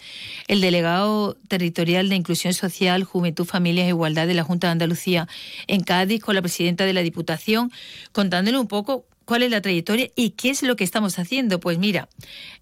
[0.48, 5.28] el delegado territorial de Inclusión Social, Juventud, Familias e Igualdad de la Junta de Andalucía
[5.68, 7.72] en Cádiz, con la presidenta de la Diputación,
[8.12, 11.60] contándole un poco cuál es la trayectoria y qué es lo que estamos haciendo.
[11.60, 12.10] Pues mira,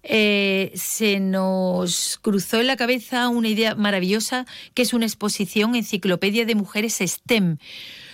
[0.02, 6.44] eh, se nos cruzó en la cabeza una idea maravillosa que es una exposición enciclopedia
[6.44, 7.56] de mujeres STEM.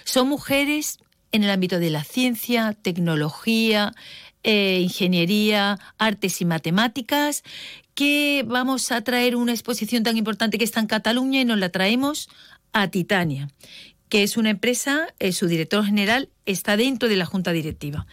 [0.04, 1.00] Son mujeres
[1.32, 3.94] en el ámbito de la ciencia, tecnología,
[4.44, 7.42] eh, ingeniería, artes y matemáticas,
[7.94, 11.68] que vamos a traer una exposición tan importante que está en Cataluña y nos la
[11.68, 12.28] traemos
[12.72, 13.48] a Titania,
[14.08, 18.06] que es una empresa, eh, su director general está dentro de la junta directiva.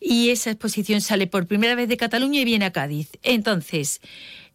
[0.00, 3.10] Y esa exposición sale por primera vez de Cataluña y viene a Cádiz.
[3.22, 4.00] Entonces,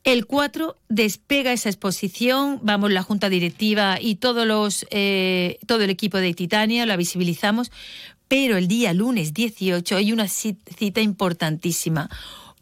[0.06, 5.90] el 4 despega esa exposición, vamos la junta directiva y todos los, eh, todo el
[5.90, 7.72] equipo de Titania, la visibilizamos,
[8.28, 12.10] pero el día lunes 18 hay una ci- cita importantísima,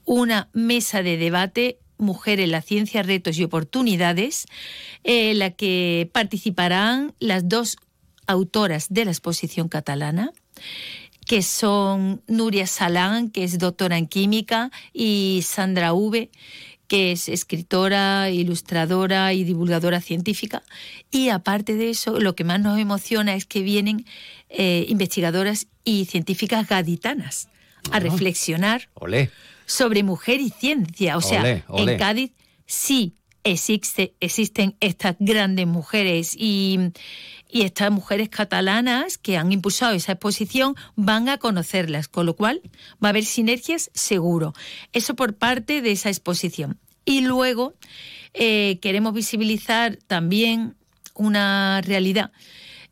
[0.06, 4.46] una mesa de debate Mujer en la ciencia, retos y oportunidades,
[5.04, 7.78] en la que participarán las dos
[8.28, 10.32] autoras de la exposición catalana,
[11.26, 16.30] que son Nuria Salán, que es doctora en química, y Sandra V,
[16.88, 20.62] que es escritora, ilustradora y divulgadora científica.
[21.12, 24.06] Y aparte de eso, lo que más nos emociona es que vienen
[24.56, 27.50] eh, investigadoras y científicas gaditanas
[27.92, 28.00] a Ah.
[28.00, 29.30] reflexionar Olé.
[29.66, 31.18] sobre mujer y ciencia.
[31.18, 31.92] O sea, Olé, olé.
[31.94, 32.32] en Cádiz
[32.66, 36.80] sí existe, existen estas grandes mujeres y,
[37.50, 42.62] y estas mujeres catalanas que han impulsado esa exposición van a conocerlas, con lo cual
[43.04, 44.54] va a haber sinergias seguro.
[44.94, 46.80] Eso por parte de esa exposición.
[47.06, 47.74] Y luego
[48.34, 50.76] eh, queremos visibilizar también
[51.16, 52.32] una realidad.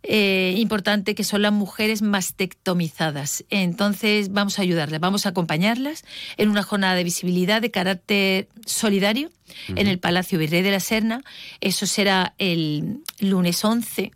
[0.04, 3.44] Eh, importante que son las mujeres mastectomizadas.
[3.50, 6.04] Entonces vamos a ayudarlas, vamos a acompañarlas
[6.38, 9.30] en una jornada de visibilidad de carácter solidario
[9.76, 11.24] en el Palacio Virrey de la Serna.
[11.60, 14.12] Eso será el lunes 11.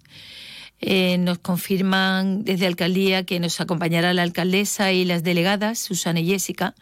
[0.81, 6.27] Eh, nos confirman desde alcaldía que nos acompañará la alcaldesa y las delegadas, Susana y
[6.27, 6.75] Jessica.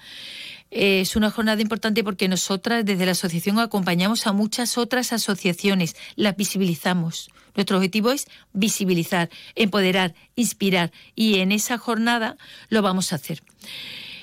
[0.76, 5.96] Eh, es una jornada importante porque nosotras desde la asociación acompañamos a muchas otras asociaciones,
[6.16, 7.30] las visibilizamos.
[7.54, 12.38] Nuestro objetivo es visibilizar, empoderar, inspirar y en esa jornada
[12.70, 13.44] lo vamos a hacer.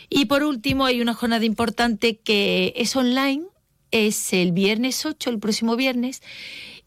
[0.08, 3.44] Y por último, hay una jornada importante que es online,
[3.92, 6.20] es el viernes 8, el próximo viernes,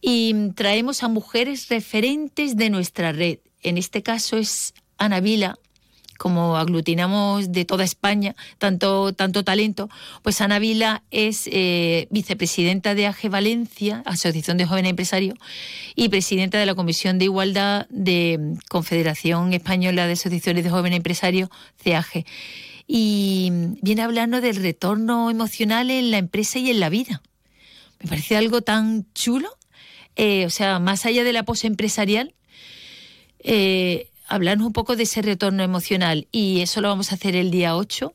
[0.01, 3.39] y traemos a mujeres referentes de nuestra red.
[3.61, 5.57] En este caso es Ana Vila,
[6.17, 9.89] como aglutinamos de toda España tanto, tanto talento,
[10.21, 15.37] pues Ana Vila es eh, vicepresidenta de AGE Valencia, Asociación de Jóvenes Empresarios,
[15.95, 21.49] y presidenta de la Comisión de Igualdad de Confederación Española de Asociaciones de Jóvenes Empresarios,
[21.83, 22.25] CAGE.
[22.87, 23.51] Y
[23.81, 27.21] viene hablando del retorno emocional en la empresa y en la vida.
[28.01, 29.49] Me parece algo tan chulo.
[30.15, 32.35] Eh, o sea, más allá de la pose empresarial,
[33.39, 37.51] eh, hablarnos un poco de ese retorno emocional y eso lo vamos a hacer el
[37.51, 38.13] día 8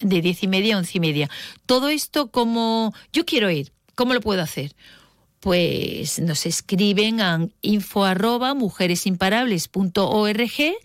[0.00, 1.30] de 10 y media a 11 y media.
[1.66, 4.74] Todo esto como yo quiero ir, ¿cómo lo puedo hacer?
[5.40, 10.76] Pues nos escriben a info arroba mujeresimparables.org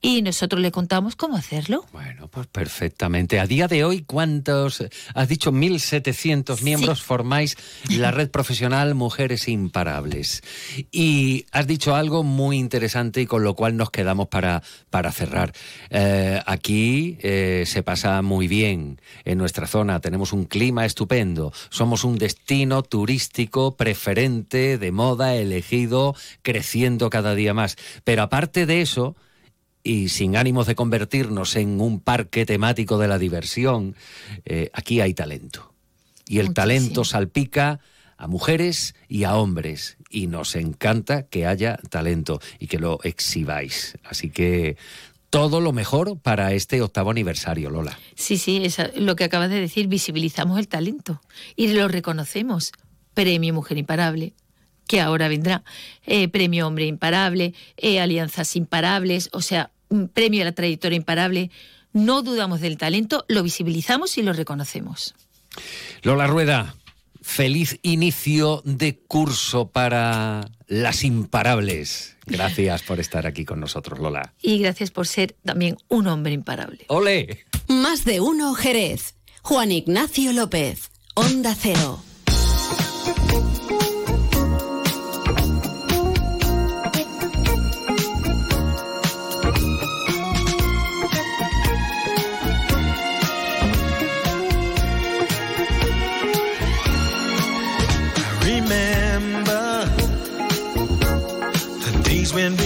[0.00, 1.84] y nosotros le contamos cómo hacerlo.
[1.92, 3.40] Bueno, pues perfectamente.
[3.40, 4.84] A día de hoy, ¿cuántos?
[5.14, 7.56] Has dicho 1.700 miembros formáis
[7.90, 10.42] la red profesional Mujeres Imparables.
[10.92, 15.52] Y has dicho algo muy interesante y con lo cual nos quedamos para, para cerrar.
[15.90, 22.04] Eh, aquí eh, se pasa muy bien en nuestra zona, tenemos un clima estupendo, somos
[22.04, 27.76] un destino turístico preferente, de moda, elegido, creciendo cada día más.
[28.04, 29.16] Pero aparte de eso,
[29.86, 33.94] y sin ánimos de convertirnos en un parque temático de la diversión,
[34.44, 35.72] eh, aquí hay talento.
[36.26, 37.78] Y el talento salpica
[38.16, 39.96] a mujeres y a hombres.
[40.10, 43.96] Y nos encanta que haya talento y que lo exhibáis.
[44.02, 44.76] Así que
[45.30, 47.96] todo lo mejor para este octavo aniversario, Lola.
[48.16, 51.20] Sí, sí, es lo que acabas de decir, visibilizamos el talento
[51.54, 52.72] y lo reconocemos.
[53.14, 54.34] Premio Mujer Imparable,
[54.88, 55.62] que ahora vendrá,
[56.06, 59.70] eh, Premio Hombre Imparable, eh, Alianzas Imparables, o sea,
[60.12, 61.50] premio a la trayectoria imparable,
[61.92, 65.14] no dudamos del talento, lo visibilizamos y lo reconocemos.
[66.02, 66.76] Lola Rueda,
[67.22, 72.16] feliz inicio de curso para las imparables.
[72.26, 74.34] Gracias por estar aquí con nosotros, Lola.
[74.42, 76.84] Y gracias por ser también un hombre imparable.
[76.88, 77.44] ¡Ole!
[77.68, 79.14] Más de uno, Jerez.
[79.42, 82.02] Juan Ignacio López, Onda Cero.
[102.36, 102.65] When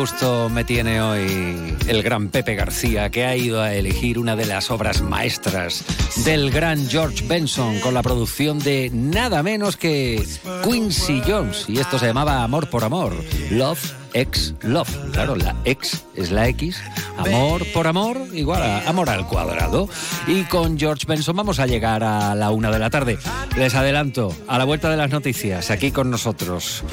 [0.00, 4.46] gusto me tiene hoy el gran Pepe García, que ha ido a elegir una de
[4.46, 5.84] las obras maestras
[6.24, 10.26] del gran George Benson con la producción de nada menos que
[10.64, 11.66] Quincy Jones.
[11.68, 13.12] Y esto se llamaba Amor por Amor,
[13.50, 15.12] Love X Love.
[15.12, 16.80] Claro, la X es la X,
[17.18, 19.86] amor por amor igual a amor al cuadrado.
[20.26, 23.18] Y con George Benson vamos a llegar a la una de la tarde.
[23.54, 26.84] Les adelanto, a la vuelta de las noticias, aquí con nosotros,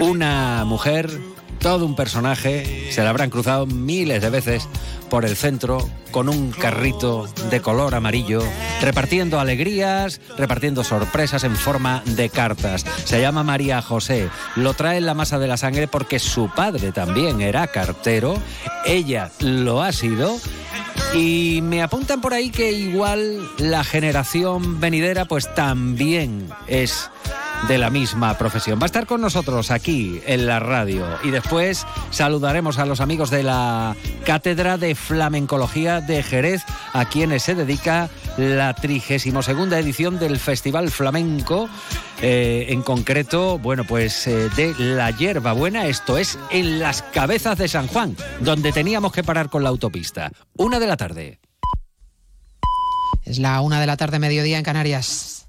[0.00, 1.10] una mujer
[1.60, 4.66] todo un personaje, se la habrán cruzado miles de veces
[5.10, 8.42] por el centro con un carrito de color amarillo,
[8.80, 12.84] repartiendo alegrías, repartiendo sorpresas en forma de cartas.
[13.04, 16.92] Se llama María José, lo trae en la masa de la sangre porque su padre
[16.92, 18.34] también era cartero,
[18.84, 20.38] ella lo ha sido.
[21.14, 27.10] Y me apuntan por ahí que igual la generación venidera pues también es
[27.68, 28.78] de la misma profesión.
[28.78, 33.30] Va a estar con nosotros aquí en la radio y después saludaremos a los amigos
[33.30, 40.38] de la Cátedra de Flamencología de Jerez, a quienes se dedica la 32 edición del
[40.38, 41.68] Festival Flamenco.
[42.22, 47.56] eh, en concreto, bueno, pues eh, de la hierba buena, esto es en las cabezas
[47.56, 50.30] de San Juan, donde teníamos que parar con la autopista.
[50.56, 51.40] Una de la tarde.
[53.24, 55.48] Es la una de la tarde, mediodía en Canarias.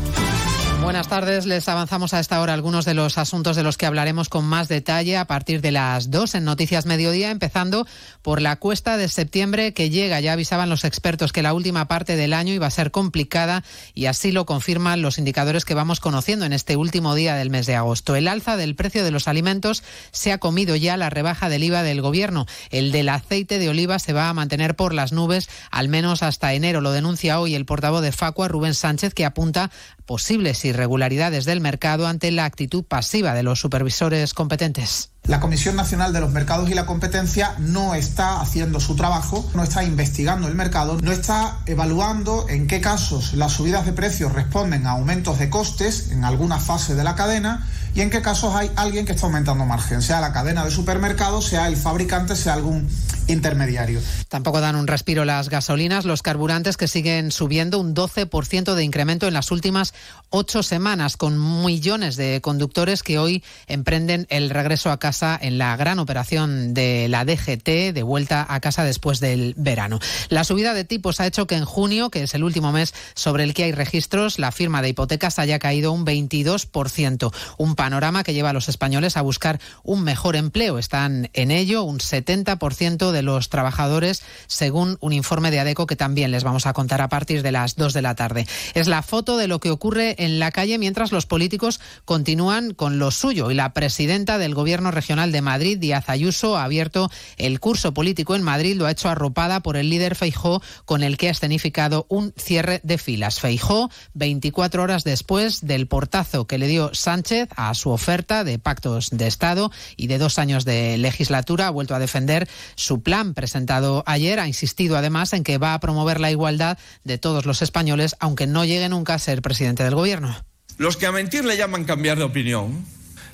[0.81, 4.29] Buenas tardes, les avanzamos a esta hora algunos de los asuntos de los que hablaremos
[4.29, 7.85] con más detalle a partir de las 2 en Noticias Mediodía, empezando
[8.23, 10.19] por la cuesta de septiembre que llega.
[10.19, 13.63] Ya avisaban los expertos que la última parte del año iba a ser complicada
[13.93, 17.67] y así lo confirman los indicadores que vamos conociendo en este último día del mes
[17.67, 18.15] de agosto.
[18.15, 21.83] El alza del precio de los alimentos se ha comido ya la rebaja del IVA
[21.83, 22.47] del gobierno.
[22.71, 26.55] El del aceite de oliva se va a mantener por las nubes al menos hasta
[26.55, 26.81] enero.
[26.81, 29.69] Lo denuncia hoy el portavoz de Facua, Rubén Sánchez, que apunta
[30.07, 35.11] posibles irregularidades del mercado ante la actitud pasiva de los supervisores competentes.
[35.27, 39.61] La Comisión Nacional de los Mercados y la Competencia no está haciendo su trabajo, no
[39.61, 44.87] está investigando el mercado, no está evaluando en qué casos las subidas de precios responden
[44.87, 48.71] a aumentos de costes en alguna fase de la cadena y en qué casos hay
[48.75, 52.89] alguien que está aumentando margen, sea la cadena de supermercados, sea el fabricante, sea algún
[53.31, 53.99] intermediario.
[54.29, 59.27] Tampoco dan un respiro las gasolinas, los carburantes que siguen subiendo un 12% de incremento
[59.27, 59.93] en las últimas
[60.29, 65.75] ocho semanas, con millones de conductores que hoy emprenden el regreso a casa en la
[65.75, 69.99] gran operación de la DGT de vuelta a casa después del verano.
[70.29, 73.43] La subida de tipos ha hecho que en junio, que es el último mes sobre
[73.43, 78.33] el que hay registros, la firma de hipotecas haya caído un 22%, un panorama que
[78.33, 80.77] lleva a los españoles a buscar un mejor empleo.
[80.77, 86.31] Están en ello un 70% de los trabajadores, según un informe de ADECO que también
[86.31, 88.47] les vamos a contar a partir de las 2 de la tarde.
[88.73, 92.99] Es la foto de lo que ocurre en la calle mientras los políticos continúan con
[92.99, 97.59] lo suyo y la presidenta del Gobierno Regional de Madrid, Díaz Ayuso, ha abierto el
[97.59, 101.27] curso político en Madrid, lo ha hecho arropada por el líder Feijó, con el que
[101.27, 103.39] ha escenificado un cierre de filas.
[103.39, 109.09] Feijó, 24 horas después del portazo que le dio Sánchez a su oferta de pactos
[109.11, 114.03] de Estado y de dos años de legislatura, ha vuelto a defender su plan presentado
[114.05, 114.39] ayer.
[114.39, 118.47] Ha insistido además en que va a promover la igualdad de todos los españoles, aunque
[118.47, 120.35] no llegue nunca a ser presidente del gobierno.
[120.77, 122.85] Los que a mentir le llaman cambiar de opinión,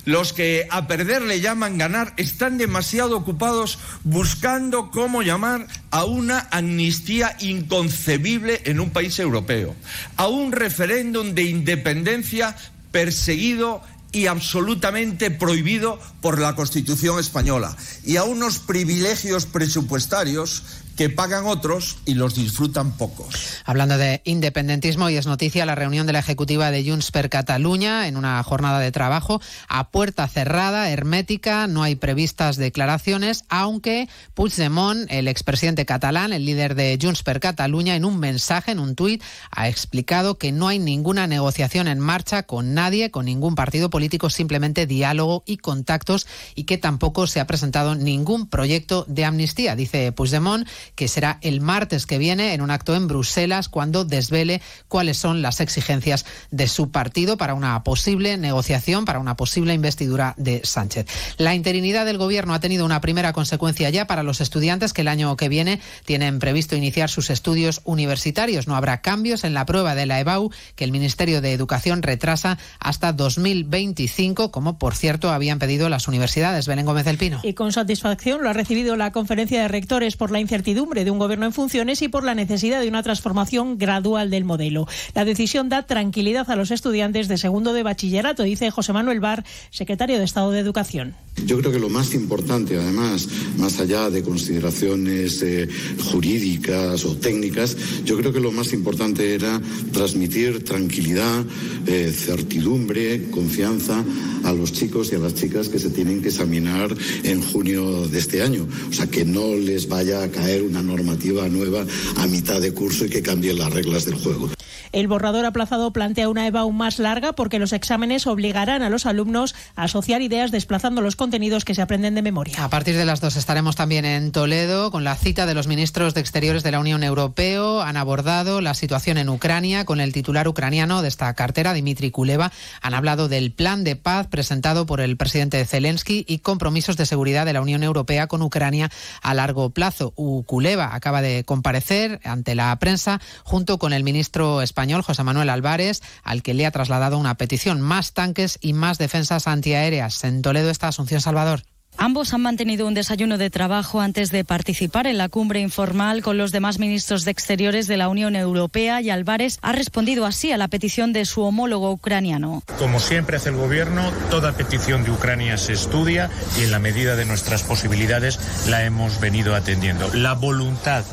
[0.04, 6.48] los que a perder le llaman ganar, están demasiado ocupados buscando cómo llamar a una
[6.50, 9.74] amnistía inconcebible en un país europeo,
[10.16, 12.56] a un referéndum de independencia
[12.90, 13.82] perseguido
[14.12, 17.76] y absolutamente prohibido por la Constitución española.
[18.04, 20.62] Y a unos privilegios presupuestarios
[20.98, 23.62] que pagan otros y los disfrutan pocos.
[23.64, 28.08] Hablando de independentismo, y es noticia la reunión de la ejecutiva de Junts per Catalunya
[28.08, 35.06] en una jornada de trabajo a puerta cerrada, hermética, no hay previstas declaraciones, aunque Puigdemont,
[35.08, 39.22] el expresidente catalán, el líder de Junts per Catalunya, en un mensaje, en un tuit,
[39.52, 44.30] ha explicado que no hay ninguna negociación en marcha con nadie, con ningún partido político,
[44.30, 46.26] simplemente diálogo y contactos,
[46.56, 49.76] y que tampoco se ha presentado ningún proyecto de amnistía.
[49.76, 54.60] Dice Puigdemont que será el martes que viene en un acto en Bruselas cuando desvele
[54.88, 60.34] cuáles son las exigencias de su partido para una posible negociación, para una posible investidura
[60.36, 61.06] de Sánchez.
[61.36, 65.08] La interinidad del gobierno ha tenido una primera consecuencia ya para los estudiantes que el
[65.08, 68.66] año que viene tienen previsto iniciar sus estudios universitarios.
[68.66, 72.58] No habrá cambios en la prueba de la EBAU que el Ministerio de Educación retrasa
[72.80, 76.66] hasta 2025, como por cierto habían pedido las universidades.
[76.66, 77.40] Belén Gómez del Pino.
[77.42, 81.18] Y con satisfacción lo ha recibido la conferencia de rectores por la incertidumbre de un
[81.18, 84.86] gobierno en funciones y por la necesidad de una transformación gradual del modelo.
[85.12, 89.44] La decisión da tranquilidad a los estudiantes de segundo de bachillerato, dice José Manuel Bar,
[89.70, 91.16] secretario de Estado de Educación.
[91.44, 95.68] Yo creo que lo más importante, además, más allá de consideraciones eh,
[96.12, 99.60] jurídicas o técnicas, yo creo que lo más importante era
[99.92, 101.44] transmitir tranquilidad,
[101.86, 104.04] eh, certidumbre, confianza
[104.44, 108.18] a los chicos y a las chicas que se tienen que examinar en junio de
[108.18, 108.66] este año.
[108.88, 111.84] O sea, que no les vaya a caer una normativa nueva
[112.16, 114.50] a mitad de curso y que cambie las reglas del juego.
[114.92, 119.06] El borrador aplazado plantea una EVA aún más larga porque los exámenes obligarán a los
[119.06, 122.64] alumnos a asociar ideas desplazando los contenidos que se aprenden de memoria.
[122.64, 126.14] A partir de las dos estaremos también en Toledo con la cita de los ministros
[126.14, 127.38] de Exteriores de la Unión Europea.
[127.48, 132.52] Han abordado la situación en Ucrania con el titular ucraniano de esta cartera, Dimitri Kuleva.
[132.80, 137.46] Han hablado del plan de paz presentado por el presidente Zelensky y compromisos de seguridad
[137.46, 138.90] de la Unión Europea con Ucrania
[139.22, 140.12] a largo plazo.
[140.48, 146.00] Kuleva acaba de comparecer ante la prensa junto con el ministro español José Manuel Álvarez,
[146.24, 150.24] al que le ha trasladado una petición más tanques y más defensas antiaéreas.
[150.24, 151.62] En Toledo está Asunción Salvador.
[152.00, 156.38] Ambos han mantenido un desayuno de trabajo antes de participar en la cumbre informal con
[156.38, 160.56] los demás ministros de Exteriores de la Unión Europea y Álvarez ha respondido así a
[160.56, 162.62] la petición de su homólogo ucraniano.
[162.78, 167.16] Como siempre hace el Gobierno, toda petición de Ucrania se estudia y en la medida
[167.16, 168.38] de nuestras posibilidades
[168.68, 170.08] la hemos venido atendiendo.
[170.14, 171.04] La voluntad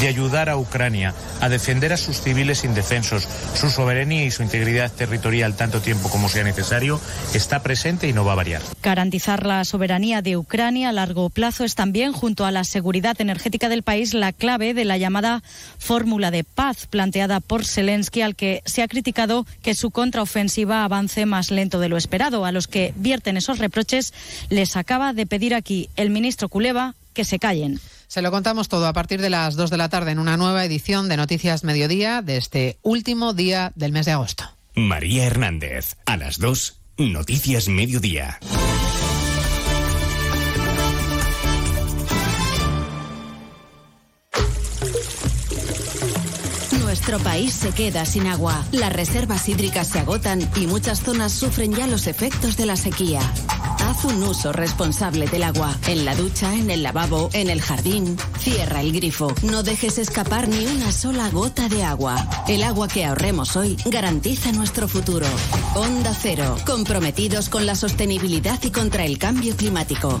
[0.00, 4.90] de ayudar a Ucrania a defender a sus civiles indefensos, su soberanía y su integridad
[4.90, 7.00] territorial tanto tiempo como sea necesario,
[7.34, 8.62] está presente y no va a variar.
[8.82, 13.68] Garantizar la soberanía de Ucrania a largo plazo es también, junto a la seguridad energética
[13.68, 15.42] del país, la clave de la llamada
[15.78, 21.26] fórmula de paz planteada por Zelensky, al que se ha criticado que su contraofensiva avance
[21.26, 22.44] más lento de lo esperado.
[22.44, 24.12] A los que vierten esos reproches
[24.48, 27.80] les acaba de pedir aquí el ministro Kuleva que se callen.
[28.08, 30.64] Se lo contamos todo a partir de las 2 de la tarde en una nueva
[30.64, 34.44] edición de Noticias Mediodía de este último día del mes de agosto.
[34.74, 38.38] María Hernández, a las 2, Noticias Mediodía.
[46.80, 48.64] Nuestro país se queda sin agua.
[48.72, 53.20] Las reservas hídricas se agotan y muchas zonas sufren ya los efectos de la sequía.
[53.88, 55.74] Haz un uso responsable del agua.
[55.86, 58.18] En la ducha, en el lavabo, en el jardín.
[58.38, 59.34] Cierra el grifo.
[59.42, 62.28] No dejes escapar ni una sola gota de agua.
[62.46, 65.26] El agua que ahorremos hoy garantiza nuestro futuro.
[65.74, 66.56] Onda Cero.
[66.66, 70.20] Comprometidos con la sostenibilidad y contra el cambio climático.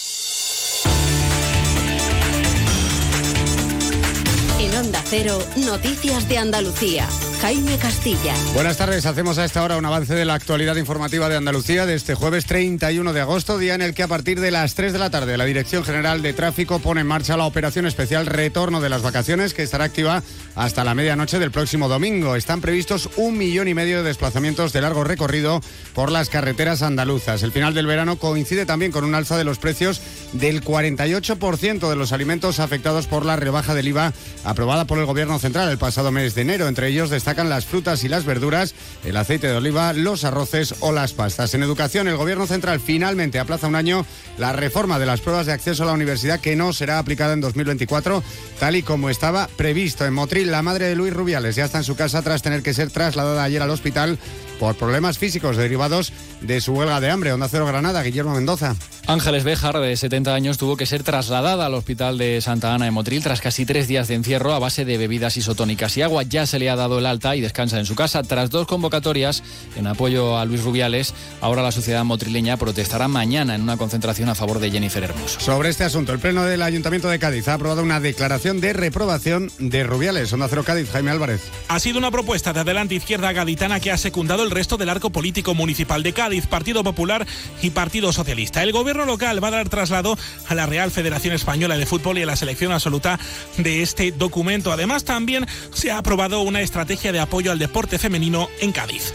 [5.57, 7.07] Noticias de Andalucía.
[7.41, 8.35] Jaime Castilla.
[8.53, 11.95] Buenas tardes, hacemos a esta hora un avance de la actualidad informativa de Andalucía de
[11.95, 14.99] este jueves 31 de agosto, día en el que a partir de las 3 de
[14.99, 18.89] la tarde la Dirección General de Tráfico pone en marcha la operación especial Retorno de
[18.89, 20.21] las Vacaciones que estará activa
[20.55, 22.35] hasta la medianoche del próximo domingo.
[22.35, 25.61] Están previstos un millón y medio de desplazamientos de largo recorrido
[25.95, 27.41] por las carreteras andaluzas.
[27.41, 29.99] El final del verano coincide también con un alza de los precios
[30.33, 34.13] del 48% de los alimentos afectados por la rebaja del IVA
[34.43, 36.67] aprobada por el Gobierno Central el pasado mes de enero.
[36.67, 38.75] Entre ellos destacan las frutas y las verduras,
[39.05, 41.53] el aceite de oliva, los arroces o las pastas.
[41.53, 44.05] En educación, el Gobierno Central finalmente aplaza un año
[44.37, 47.39] la reforma de las pruebas de acceso a la universidad que no será aplicada en
[47.39, 48.21] 2024,
[48.59, 50.05] tal y como estaba previsto.
[50.05, 52.73] En Motril, la madre de Luis Rubiales ya está en su casa tras tener que
[52.73, 54.19] ser trasladada ayer al hospital
[54.61, 57.33] por problemas físicos derivados de su huelga de hambre.
[57.33, 58.75] Onda Cero Granada, Guillermo Mendoza.
[59.07, 62.91] Ángeles Béjar, de 70 años, tuvo que ser trasladada al hospital de Santa Ana de
[62.91, 66.21] Motril tras casi tres días de encierro a base de bebidas isotónicas y agua.
[66.21, 68.21] Ya se le ha dado el alta y descansa en su casa.
[68.21, 69.41] Tras dos convocatorias
[69.75, 74.35] en apoyo a Luis Rubiales, ahora la sociedad motrileña protestará mañana en una concentración a
[74.35, 75.39] favor de Jennifer Hermoso.
[75.39, 79.51] Sobre este asunto, el Pleno del Ayuntamiento de Cádiz ha aprobado una declaración de reprobación
[79.57, 80.31] de Rubiales.
[80.31, 81.41] Onda Cero Cádiz, Jaime Álvarez.
[81.67, 85.09] Ha sido una propuesta de Adelante Izquierda Gaditana que ha secundado el resto del arco
[85.09, 87.25] político municipal de Cádiz, Partido Popular
[87.61, 88.61] y Partido Socialista.
[88.61, 92.23] El gobierno local va a dar traslado a la Real Federación Española de Fútbol y
[92.23, 93.19] a la selección absoluta
[93.57, 94.71] de este documento.
[94.71, 99.13] Además, también se ha aprobado una estrategia de apoyo al deporte femenino en Cádiz.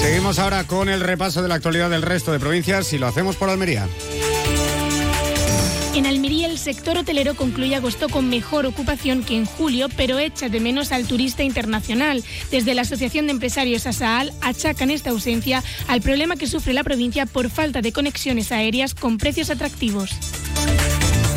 [0.00, 3.36] Seguimos ahora con el repaso de la actualidad del resto de provincias y lo hacemos
[3.36, 3.86] por Almería.
[5.94, 10.48] En Almería el sector hotelero concluye agosto con mejor ocupación que en julio, pero echa
[10.48, 12.22] de menos al turista internacional.
[12.50, 17.26] Desde la Asociación de Empresarios ASAAL achacan esta ausencia al problema que sufre la provincia
[17.26, 20.10] por falta de conexiones aéreas con precios atractivos.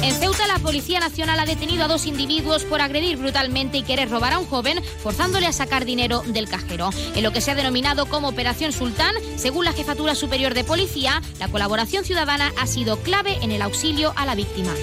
[0.03, 4.09] En Ceuta, la Policía Nacional ha detenido a dos individuos por agredir brutalmente y querer
[4.09, 6.89] robar a un joven, forzándole a sacar dinero del cajero.
[7.15, 11.21] En lo que se ha denominado como Operación Sultán, según la Jefatura Superior de Policía,
[11.39, 14.73] la colaboración ciudadana ha sido clave en el auxilio a la víctima.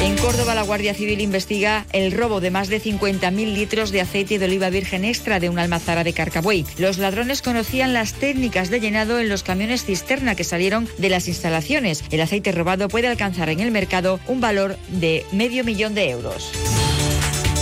[0.00, 4.38] En Córdoba, la Guardia Civil investiga el robo de más de 50.000 litros de aceite
[4.38, 6.64] de oliva virgen extra de una almazara de Carcabuey.
[6.78, 11.26] Los ladrones conocían las técnicas de llenado en los camiones cisterna que salieron de las
[11.26, 12.04] instalaciones.
[12.12, 16.52] El aceite robado puede alcanzar en el mercado un valor de medio millón de euros.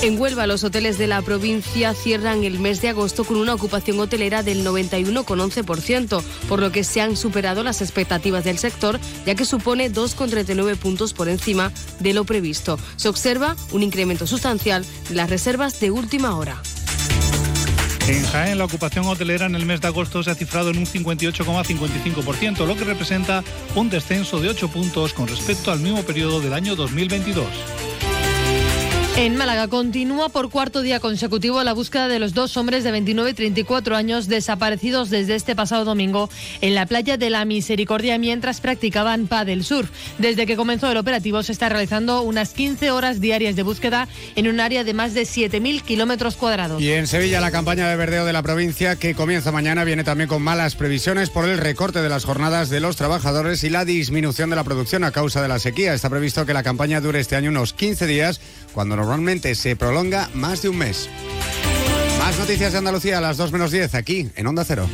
[0.02, 3.98] En Huelva, los hoteles de la provincia cierran el mes de agosto con una ocupación
[3.98, 9.44] hotelera del 91,11%, por lo que se han superado las expectativas del sector, ya que
[9.44, 12.78] supone 2,39 puntos por encima de lo previsto.
[12.96, 16.60] Se observa un incremento sustancial de las reservas de última hora.
[18.06, 20.86] En Jaén, la ocupación hotelera en el mes de agosto se ha cifrado en un
[20.86, 23.42] 58,55%, lo que representa
[23.74, 27.46] un descenso de 8 puntos con respecto al mismo periodo del año 2022.
[29.18, 33.30] En Málaga continúa por cuarto día consecutivo la búsqueda de los dos hombres de 29
[33.30, 36.28] y 34 años desaparecidos desde este pasado domingo
[36.60, 39.88] en la playa de la Misericordia mientras practicaban paddle surf.
[40.18, 44.48] Desde que comenzó el operativo se está realizando unas 15 horas diarias de búsqueda en
[44.48, 46.82] un área de más de 7.000 kilómetros cuadrados.
[46.82, 50.28] Y en Sevilla la campaña de verdeo de la provincia que comienza mañana viene también
[50.28, 54.50] con malas previsiones por el recorte de las jornadas de los trabajadores y la disminución
[54.50, 55.94] de la producción a causa de la sequía.
[55.94, 58.42] Está previsto que la campaña dure este año unos 15 días
[58.74, 61.08] cuando normalmente se prolonga más de un mes.
[62.18, 64.88] Más noticias de Andalucía a las 2 menos 10 aquí en Onda Cero.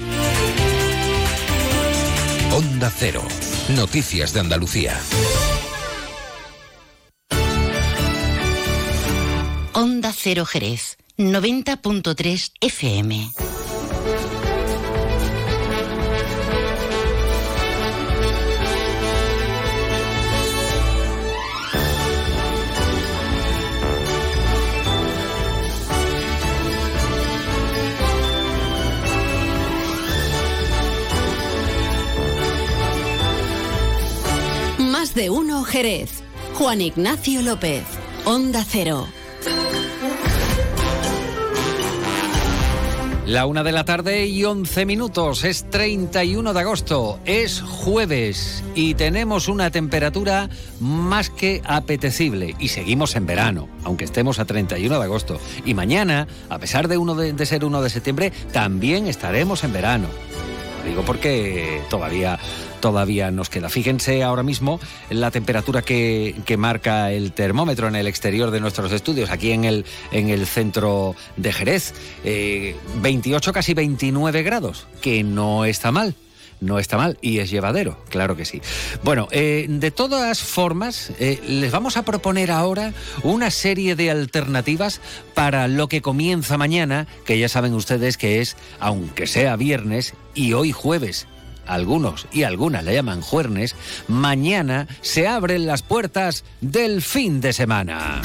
[2.53, 3.23] Onda Cero.
[3.75, 5.01] Noticias de Andalucía.
[9.73, 10.99] Onda Cero Jerez.
[11.17, 13.31] 90.3 FM.
[35.15, 36.23] De uno Jerez.
[36.55, 37.85] Juan Ignacio López.
[38.25, 39.07] Onda Cero.
[43.27, 45.45] La una de la tarde y 11 minutos.
[45.45, 47.21] Es 31 de agosto.
[47.27, 50.49] Es jueves y tenemos una temperatura
[50.81, 52.55] más que apetecible.
[52.59, 55.39] Y seguimos en verano, aunque estemos a 31 de agosto.
[55.67, 59.75] Y mañana, a pesar de, uno de, de ser 1 de septiembre, también estaremos en
[59.75, 60.09] verano.
[60.83, 62.39] Lo digo porque todavía
[62.83, 63.71] todavía nos queda.
[63.71, 64.79] Fíjense ahora mismo
[65.09, 69.65] la temperatura que, que, marca el termómetro en el exterior de nuestros estudios, aquí en
[69.65, 71.95] el, en el centro de Jerez.
[72.25, 76.15] Eh, 28, casi 29 grados, que no está mal.
[76.61, 78.63] No está mal y es llevadero, claro que sí.
[79.03, 82.93] Bueno, eh, de todas formas, eh, les vamos a proponer ahora
[83.25, 85.01] una serie de alternativas
[85.35, 90.53] para lo que comienza mañana, que ya saben ustedes que es, aunque sea viernes y
[90.53, 91.27] hoy jueves,
[91.67, 93.75] algunos y algunas le llaman juernes,
[94.09, 98.21] mañana se abren las puertas del fin de semana.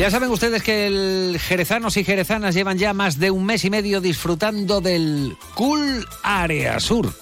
[0.00, 3.70] Ya saben ustedes que el jerezanos y jerezanas llevan ya más de un mes y
[3.70, 7.12] medio disfrutando del Cool Area Sur.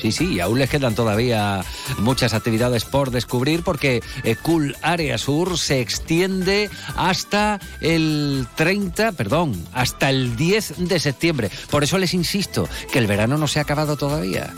[0.00, 1.64] Sí, sí, aún les quedan todavía
[1.98, 9.66] muchas actividades por descubrir porque eh, Cool Area Sur se extiende hasta el 30, perdón,
[9.72, 11.50] hasta el 10 de septiembre.
[11.70, 14.52] Por eso les insisto que el verano no se ha acabado todavía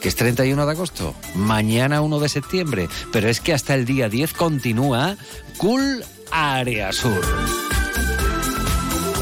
[0.00, 4.08] que es 31 de agosto, mañana 1 de septiembre, pero es que hasta el día
[4.08, 5.16] 10 continúa
[5.56, 7.65] Cool Área Sur.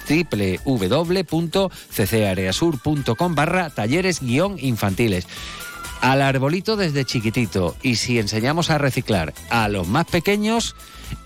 [0.64, 5.26] www.ccareasur.com barra talleres guion infantiles
[6.00, 7.76] al arbolito desde chiquitito.
[7.82, 10.74] Y si enseñamos a reciclar a los más pequeños,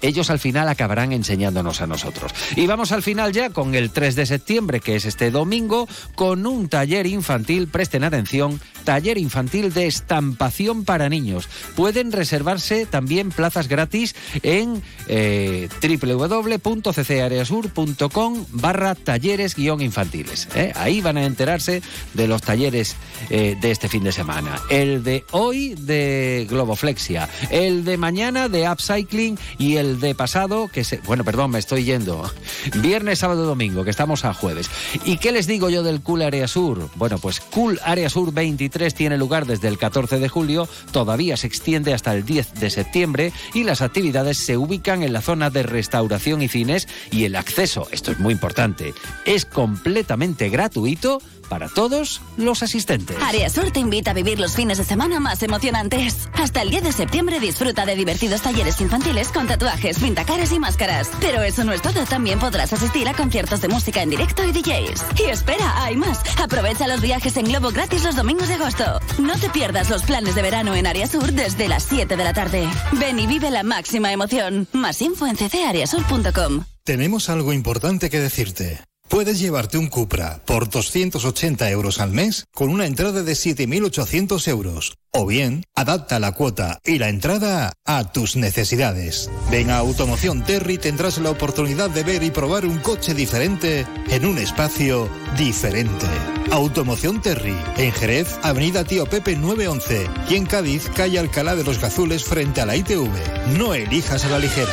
[0.02, 2.32] ellos al final acabarán enseñándonos a nosotros.
[2.56, 6.46] Y vamos al final ya con el 3 de septiembre, que es este domingo, con
[6.46, 11.48] un taller infantil, presten atención, taller infantil de estampación para niños.
[11.74, 20.48] Pueden reservarse también plazas gratis en eh, www.ccareasur.com barra talleres guion infantiles.
[20.54, 20.72] ¿eh?
[20.76, 21.80] Ahí van a enterarse
[22.12, 22.96] de los talleres
[23.30, 24.60] eh, de este fin de semana.
[24.70, 30.84] El de hoy de Globoflexia, el de mañana de Upcycling y el de pasado, que
[30.84, 32.30] se, bueno, perdón, me estoy yendo.
[32.76, 34.70] Viernes, sábado, domingo, que estamos a jueves.
[35.04, 36.88] ¿Y qué les digo yo del Cool Area Sur?
[36.96, 41.46] Bueno, pues Cool Area Sur 23 tiene lugar desde el 14 de julio, todavía se
[41.46, 45.62] extiende hasta el 10 de septiembre y las actividades se ubican en la zona de
[45.62, 48.94] restauración y cines y el acceso, esto es muy importante,
[49.24, 53.16] es completamente gratuito para todos los asistentes.
[53.22, 56.28] Área Sur te invita a vivir los fines de semana más emocionantes.
[56.34, 59.63] Hasta el 10 de septiembre disfruta de divertidos talleres infantiles con tatuajes,
[60.00, 61.10] pintacaras y máscaras.
[61.20, 64.52] Pero eso no es todo, también podrás asistir a conciertos de música en directo y
[64.52, 65.04] DJs.
[65.18, 66.20] Y espera, hay más.
[66.42, 69.00] Aprovecha los viajes en globo gratis los domingos de agosto.
[69.18, 72.32] No te pierdas los planes de verano en Área Sur desde las 7 de la
[72.32, 72.68] tarde.
[72.92, 74.68] Ven y vive la máxima emoción.
[74.72, 76.64] Más info en ccareasur.com.
[76.84, 78.80] Tenemos algo importante que decirte.
[79.08, 84.96] Puedes llevarte un Cupra por 280 euros al mes con una entrada de 7.800 euros.
[85.12, 89.30] O bien, adapta la cuota y la entrada a tus necesidades.
[89.50, 94.26] Ven a Automoción Terry tendrás la oportunidad de ver y probar un coche diferente en
[94.26, 96.06] un espacio diferente.
[96.50, 101.78] Automoción Terry, en Jerez, Avenida Tío Pepe 911 y en Cádiz, calle Alcalá de los
[101.78, 103.56] Gazules frente a la ITV.
[103.58, 104.72] No elijas a la ligera.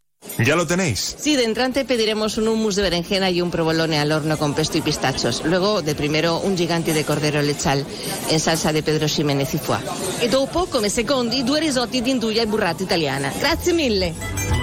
[0.45, 1.15] ¿Ya lo tenéis?
[1.19, 4.77] Sí, de entrante pediremos un hummus de berenjena y un provolone al horno con pesto
[4.77, 5.43] y pistachos.
[5.45, 7.85] Luego, de primero, un gigante de cordero lechal
[8.29, 9.79] en salsa de Pedro Ximénez y foie.
[10.21, 13.31] E dopo, come secondi, due risotti di induja e burrata italiana.
[13.39, 14.13] Grazie mille.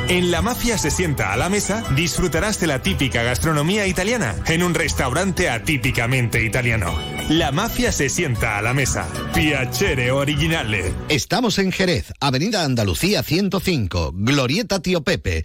[0.09, 4.63] En La Mafia se sienta a la mesa, disfrutarás de la típica gastronomía italiana en
[4.63, 6.97] un restaurante atípicamente italiano.
[7.29, 9.07] La Mafia se sienta a la mesa.
[9.35, 10.95] Piacere originale.
[11.11, 15.45] Estamos en Jerez, Avenida Andalucía 105, Glorieta Tío Pepe.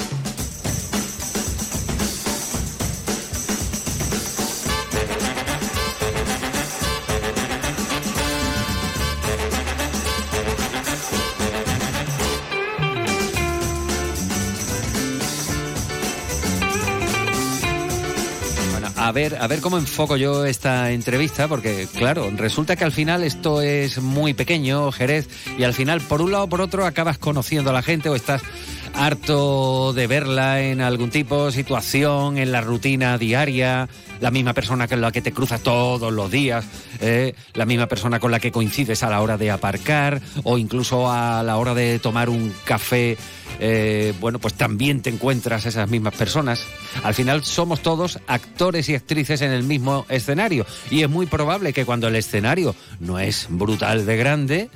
[19.11, 23.25] A ver, a ver cómo enfoco yo esta entrevista, porque claro, resulta que al final
[23.25, 27.17] esto es muy pequeño, Jerez, y al final por un lado o por otro acabas
[27.17, 28.41] conociendo a la gente o estás
[28.93, 33.89] harto de verla en algún tipo de situación, en la rutina diaria,
[34.19, 36.65] la misma persona con la que te cruzas todos los días,
[36.99, 41.11] eh, la misma persona con la que coincides a la hora de aparcar o incluso
[41.11, 43.17] a la hora de tomar un café.
[43.59, 46.65] eh, bueno, pues también te encuentras esas mismas personas.
[47.03, 50.65] Al final somos todos actores y actrices en el mismo escenario.
[50.89, 54.69] Y es muy probable que cuando el escenario no es brutal de grande,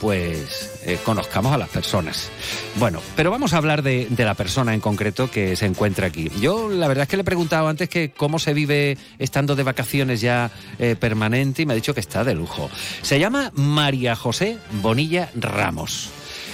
[0.00, 2.30] pues eh, conozcamos a las personas.
[2.76, 6.30] Bueno, pero vamos a hablar de, la persona en concreto que se encuentra aquí.
[6.40, 9.62] Yo la verdad es que le he preguntado antes que cómo se vive estando de
[9.62, 12.70] vacaciones ya eh, permanente y me ha dicho que está de lujo.
[13.02, 16.10] Se llama María José Bonilla Ramos.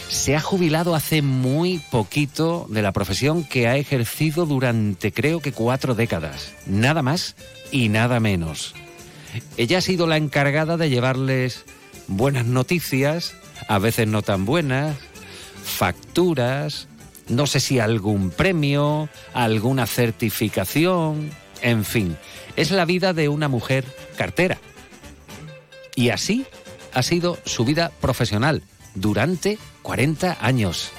[0.09, 5.53] Se ha jubilado hace muy poquito de la profesión que ha ejercido durante creo que
[5.53, 6.53] cuatro décadas.
[6.67, 7.37] Nada más
[7.71, 8.75] y nada menos.
[9.57, 11.65] Ella ha sido la encargada de llevarles
[12.09, 13.35] buenas noticias,
[13.69, 14.97] a veces no tan buenas,
[15.65, 16.89] facturas,
[17.29, 21.31] no sé si algún premio, alguna certificación,
[21.63, 22.17] en fin,
[22.57, 23.85] es la vida de una mujer
[24.17, 24.59] cartera.
[25.95, 26.47] Y así
[26.93, 28.63] ha sido su vida profesional
[28.95, 30.91] durante 40 años.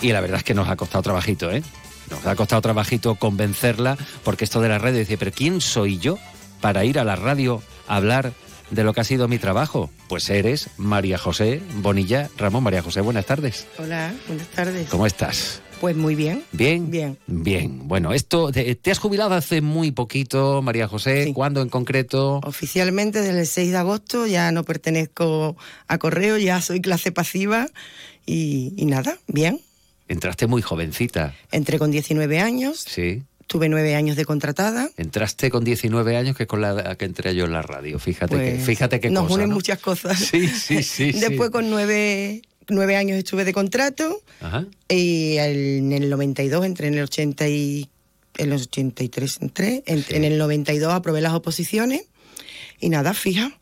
[0.00, 1.62] Y la verdad es que nos ha costado trabajito, ¿eh?
[2.10, 6.18] Nos ha costado trabajito convencerla, porque esto de la radio dice, pero ¿quién soy yo
[6.60, 8.32] para ir a la radio a hablar
[8.70, 9.90] de lo que ha sido mi trabajo?
[10.08, 12.62] Pues eres María José Bonilla Ramón.
[12.64, 13.66] María José, buenas tardes.
[13.78, 14.88] Hola, buenas tardes.
[14.88, 15.62] ¿Cómo estás?
[15.80, 16.42] Pues muy bien.
[16.52, 16.90] ¿Bien?
[16.90, 17.18] Bien.
[17.26, 17.86] Bien.
[17.86, 21.32] Bueno, esto, te, te has jubilado hace muy poquito, María José.
[21.34, 22.40] ¿Cuándo en concreto?
[22.44, 25.54] Oficialmente desde el 6 de agosto ya no pertenezco
[25.86, 27.66] a correo, ya soy clase pasiva
[28.24, 29.60] y, y nada, bien.
[30.08, 31.34] Entraste muy jovencita.
[31.52, 33.22] Entré con 19 años, Sí.
[33.46, 34.90] Tuve nueve años de contratada.
[34.96, 37.98] Entraste con 19 años, que es con la que entré yo en la radio.
[37.98, 39.54] Fíjate que, Pues, fíjate qué Nos cosa, unen ¿no?
[39.56, 40.18] muchas cosas.
[40.18, 41.12] Sí, sí, sí.
[41.12, 41.20] sí.
[41.20, 44.66] Después con nueve, nueve años estuve de contrato Ajá.
[44.88, 47.88] y el- en el 92 entré en el 80 y,
[48.38, 52.02] en los 83 entré, en, en el 92 aprobé las oposiciones
[52.80, 53.58] y nada, fija.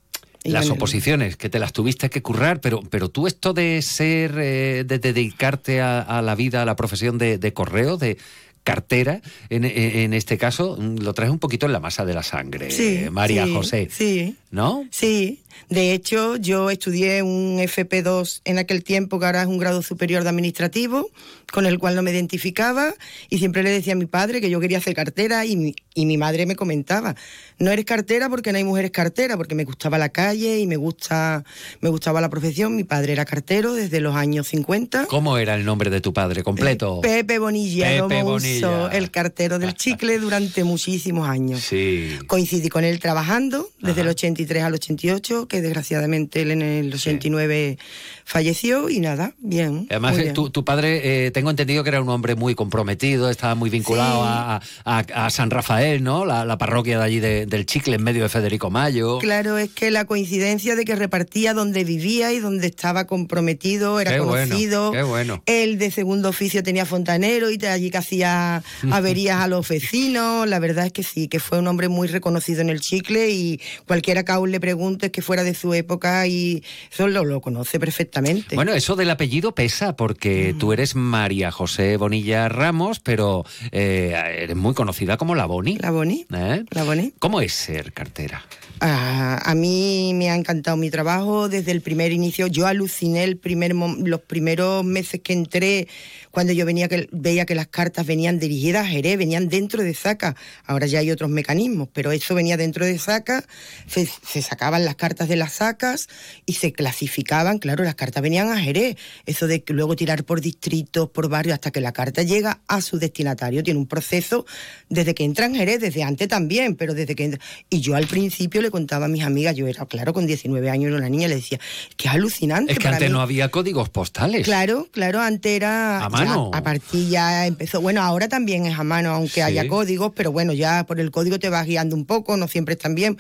[0.47, 4.35] Y Las oposiciones, que te las tuviste que currar, pero, pero tú esto de ser,
[4.39, 8.19] eh, de, dedicarte a, a la vida, a la profesión de, de correo, de
[8.65, 12.23] cartera, en, en- este caso, mm, lo traes un poquito en la masa de la
[12.23, 13.89] sangre, Sí, María sí, José.
[13.91, 14.37] Sí.
[14.51, 14.87] ¿No?
[14.91, 19.83] Sí, de hecho yo estudié un FP2 en aquel tiempo, que ahora es un grado
[19.83, 21.11] superior de administrativo,
[21.53, 22.95] con el cual no me identificaba
[23.31, 26.07] y siempre le decía a mi padre que yo quería hacer cartera y mi, y
[26.07, 27.15] mi madre me comentaba,
[27.59, 30.77] no eres cartera porque no hay mujeres cartera, porque me gustaba la calle y me,
[30.77, 31.45] gusta,
[31.81, 32.75] me gustaba la profesión.
[32.75, 35.07] Mi padre era cartero desde los años 50.
[35.07, 37.01] ¿Cómo era el nombre de tu padre completo?
[37.01, 38.69] Pepe Bonilla, Pepe Bonilla.
[38.69, 41.61] Uso, el cartero del chicle durante muchísimos años.
[41.61, 42.19] Sí.
[42.27, 47.79] Coincidí con él trabajando desde el 83 al 88, que desgraciadamente él en el 89
[48.25, 49.87] falleció y nada, bien.
[49.91, 50.35] Además, eh, bien.
[50.35, 54.23] tu, tu padre, eh, tengo entendido que era un hombre muy comprometido, estaba muy vinculado
[54.23, 54.29] Sí.
[54.29, 56.25] a, a- a San Rafael, ¿no?
[56.25, 59.19] La, la parroquia de allí de- del Chicle, en medio de Federico Mayo.
[59.19, 64.13] Claro, es que la coincidencia de que repartía donde vivía y donde estaba comprometido, era
[64.13, 64.93] Qué bueno, conocido.
[64.93, 65.43] qué bueno.
[65.47, 70.49] Él de segundo oficio tenía fontanero y allí que hacía averías a los vecinos.
[70.49, 73.61] La verdad es que sí, que fue un hombre muy reconocido en el chicle y
[73.87, 76.63] cualquiera que aún le pregunte que fuera de su época y
[76.93, 78.55] eso lo, lo conoce perfectamente.
[78.55, 84.55] Bueno, eso del apellido pesa porque tú eres María José Bonilla Ramos, pero eh, eres
[84.55, 85.77] muy conocida como la Boni.
[85.79, 86.25] La Boni.
[86.33, 86.65] ¿Eh?
[86.71, 87.15] La Boni.
[87.19, 88.45] ¿Cómo es ser cartera?
[88.81, 92.47] Ah, a mí me ha encantado mi trabajo desde el primer inicio.
[92.47, 95.89] Yo aluciné el primer, los primeros meses que entré,
[96.35, 99.95] cuando yo venía que, veía que las cartas venían dirigidas a Jerez, venían dentro de
[99.95, 100.37] Saca.
[100.67, 103.45] Ahora ya hay otros mecanismos, pero eso venía dentro de Saca,
[103.87, 106.09] se, se sacaban las cartas de las sacas
[106.45, 108.97] y se clasificaban, claro, las cartas venían a Jerez.
[109.25, 112.99] Eso de luego tirar por distritos, por barrios, hasta que la carta llega a su
[112.99, 113.63] destinatario.
[113.63, 114.45] Tiene un proceso
[114.89, 117.41] desde que entra en Jerez, desde antes también, pero desde que entra...
[117.71, 120.89] Y yo al principio le contaba a mis amigas, yo era, claro, con 19 años
[120.89, 121.61] era una niña, le decía,
[121.97, 122.73] que es alucinante.
[122.73, 123.13] Es que para antes mí".
[123.13, 124.45] no había códigos postales.
[124.45, 126.24] Claro, claro, antes era A mano.
[126.33, 127.81] A partir ya empezó.
[127.81, 129.41] Bueno, ahora también es a mano, aunque Sí.
[129.41, 132.75] haya códigos, pero bueno, ya por el código te vas guiando un poco, no siempre
[132.75, 133.17] están bien.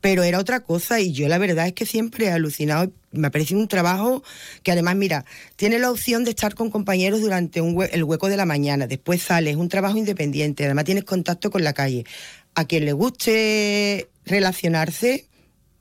[0.00, 2.90] Pero era otra cosa y yo la verdad es que siempre he alucinado.
[3.12, 4.22] Me ha parecido un trabajo
[4.62, 5.26] que además, mira,
[5.56, 8.86] tiene la opción de estar con compañeros durante un hue- el hueco de la mañana,
[8.86, 12.06] después sales, es un trabajo independiente, además tienes contacto con la calle.
[12.54, 15.26] A quien le guste relacionarse,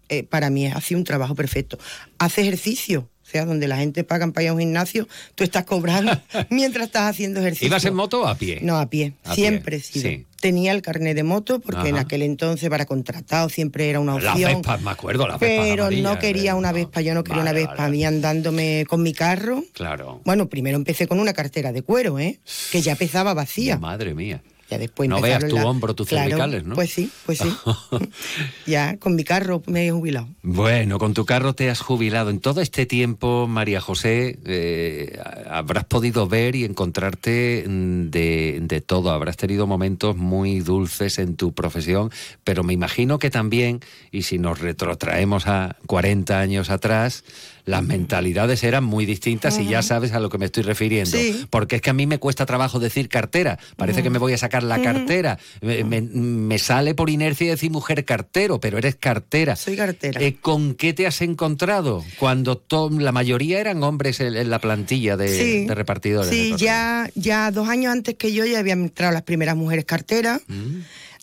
[0.10, 1.80] eh, para mí ha sido un trabajo perfecto.
[2.18, 5.66] Hace ejercicio, o sea, donde la gente paga para ir a un gimnasio, tú estás
[5.66, 6.20] cobrando
[6.50, 7.68] mientras estás haciendo ejercicio.
[7.68, 8.58] ¿Ibas en moto o a pie?
[8.64, 9.14] No, a pie.
[9.24, 10.26] A Siempre pie, sí.
[10.40, 14.34] tenía el carnet de moto porque en aquel entonces para contratado siempre era una Las
[14.34, 14.54] opción.
[14.56, 17.60] Vespas, me acuerdo, las Vespas pero no quería una Vespa, yo no quería Vale, una
[17.60, 17.88] Vespa, vale.
[17.88, 19.64] a mí andándome con mi carro.
[19.74, 20.22] Claro.
[20.26, 22.40] Bueno, primero empecé con una cartera de cuero, ¿eh?
[22.72, 23.78] Que ya pesaba vacía.
[23.78, 24.42] Madre mía.
[24.70, 26.76] Ya después no veas tu la- hombro, tus Claro, cervicales, ¿no?
[26.76, 27.50] Pues sí, pues sí.
[28.68, 30.28] ya con mi carro me he jubilado.
[30.44, 32.30] Bueno, con tu carro te has jubilado.
[32.30, 38.82] En todo este tiempo, María José, eh, habrás podido ver y encontrarte mm, de, de
[38.82, 39.12] todo.
[39.12, 42.12] Habrás tenido momentos muy dulces en tu profesión,
[42.44, 43.80] pero me imagino que también,
[44.12, 47.24] y si nos retrotraemos a 40 años atrás,
[47.66, 51.18] las mentalidades eran muy distintas y ya sabes a lo que me estoy refiriendo.
[51.18, 51.46] Sí.
[51.50, 53.60] Porque es que a mí me cuesta trabajo decir cartera.
[53.78, 55.38] Parece que me voy a sacar la cartera.
[55.62, 59.56] Me, me- me sale por inercia decir mujer cartero, pero eres cartera.
[59.56, 60.22] Soy cartera.
[60.22, 64.60] Eh, ¿Con qué te has encontrado cuando to- la mayoría eran hombres en, en la
[64.60, 65.66] plantilla de, Sí.
[65.66, 66.30] de repartidores?
[66.30, 70.42] Sí, ya, ya dos años antes que yo ya habían entrado las primeras mujeres carteras.
[70.48, 70.80] Mm.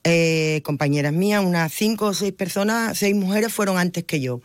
[0.09, 4.41] eh, compañeras mías, unas cinco o seis personas, seis mujeres fueron antes que yo.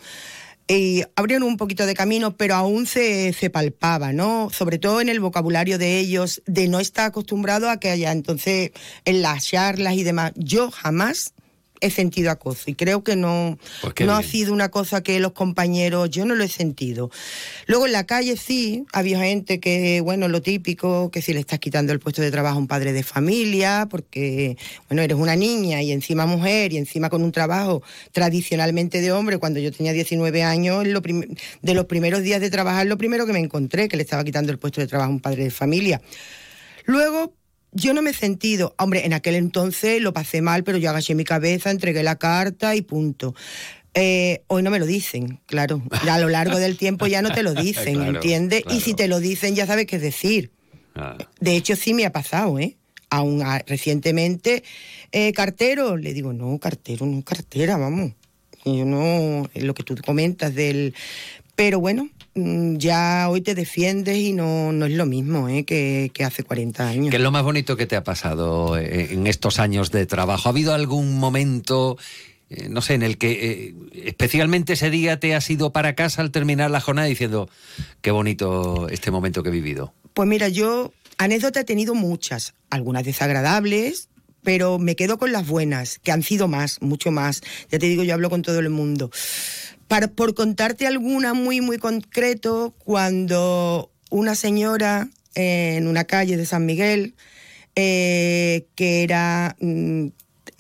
[0.68, 4.50] Y abrieron un poquito de camino, pero aún se, se palpaba, ¿no?
[4.52, 8.72] Sobre todo en el vocabulario de ellos, de no estar acostumbrado a que haya entonces
[9.06, 10.32] en las charlas y demás.
[10.36, 11.34] Yo jamás
[11.82, 15.34] he sentido acoso y creo que no, Pues no ha sido una cosa que los
[15.34, 17.10] compañeros, yo no lo he sentido.
[17.68, 21.60] Luego en la calle sí, había gente que, bueno, lo típico, que si le estás
[21.60, 24.58] quitando el puesto de trabajo a un padre de familia, porque,
[24.88, 29.38] bueno, eres una niña y encima mujer y encima con un trabajo tradicionalmente de hombre,
[29.40, 33.34] cuando yo tenía 19 años, lo de los primeros días de trabajar, lo primero que
[33.34, 36.02] me encontré, que le estaba quitando el puesto de trabajo a un padre de familia.
[36.86, 37.34] Luego,
[37.72, 41.16] yo no me he sentido, hombre, en aquel entonces lo pasé mal, pero yo agaché
[41.16, 43.34] mi cabeza, entregué la carta y punto.
[43.94, 45.82] Eh, hoy no me lo dicen, claro.
[46.06, 48.64] Ya a lo largo del tiempo ya no te lo dicen, Claro, ¿entiendes?
[48.70, 50.52] Y si te lo dicen ya sabes qué decir.
[50.96, 51.18] Ah.
[51.40, 52.78] De hecho, sí me ha pasado, ¿eh?
[53.10, 54.64] Aún ah, recientemente,
[55.12, 58.14] eh, cartero, le digo, no, cartero, no, cartera, vamos.
[58.64, 60.94] Y Yo no, lo que tú comentas del...
[61.56, 65.66] Pero bueno, ya hoy te defiendes y no, no es lo mismo ¿eh?
[65.66, 67.10] que, que hace 40 años.
[67.10, 70.48] ¿Qué es lo más bonito que te ha pasado eh, en estos años de trabajo?
[70.48, 71.98] ¿Ha habido algún momento,
[72.50, 73.76] eh, no sé, en el que eh,
[74.06, 77.50] especialmente ese día te has ido para casa al terminar la jornada diciendo,
[78.02, 79.94] qué bonito este momento que he vivido?
[80.14, 84.08] Pues mira, yo anécdotas he tenido muchas, algunas desagradables,
[84.44, 87.42] pero me quedo con las buenas, que han sido más, mucho más.
[87.70, 89.12] Ya te digo, yo hablo con todo el mundo.
[89.92, 96.46] Para, por contarte alguna muy, muy concreto, cuando una señora eh, en una calle de
[96.46, 97.14] San Miguel,
[97.76, 100.08] eh, que era mm,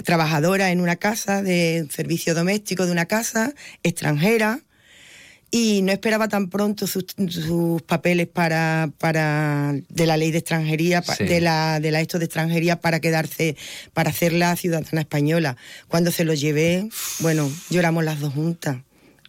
[0.03, 3.53] trabajadora en una casa de servicio doméstico de una casa
[3.83, 4.59] extranjera,
[5.49, 11.01] y no esperaba tan pronto sus, sus papeles para, para de la ley de extranjería
[11.03, 11.23] Sí.
[11.23, 13.55] de la de la esto de extranjería para quedarse
[13.93, 15.55] para hacerla ciudadana española
[15.87, 18.77] cuando se lo llevé bueno lloramos las dos juntas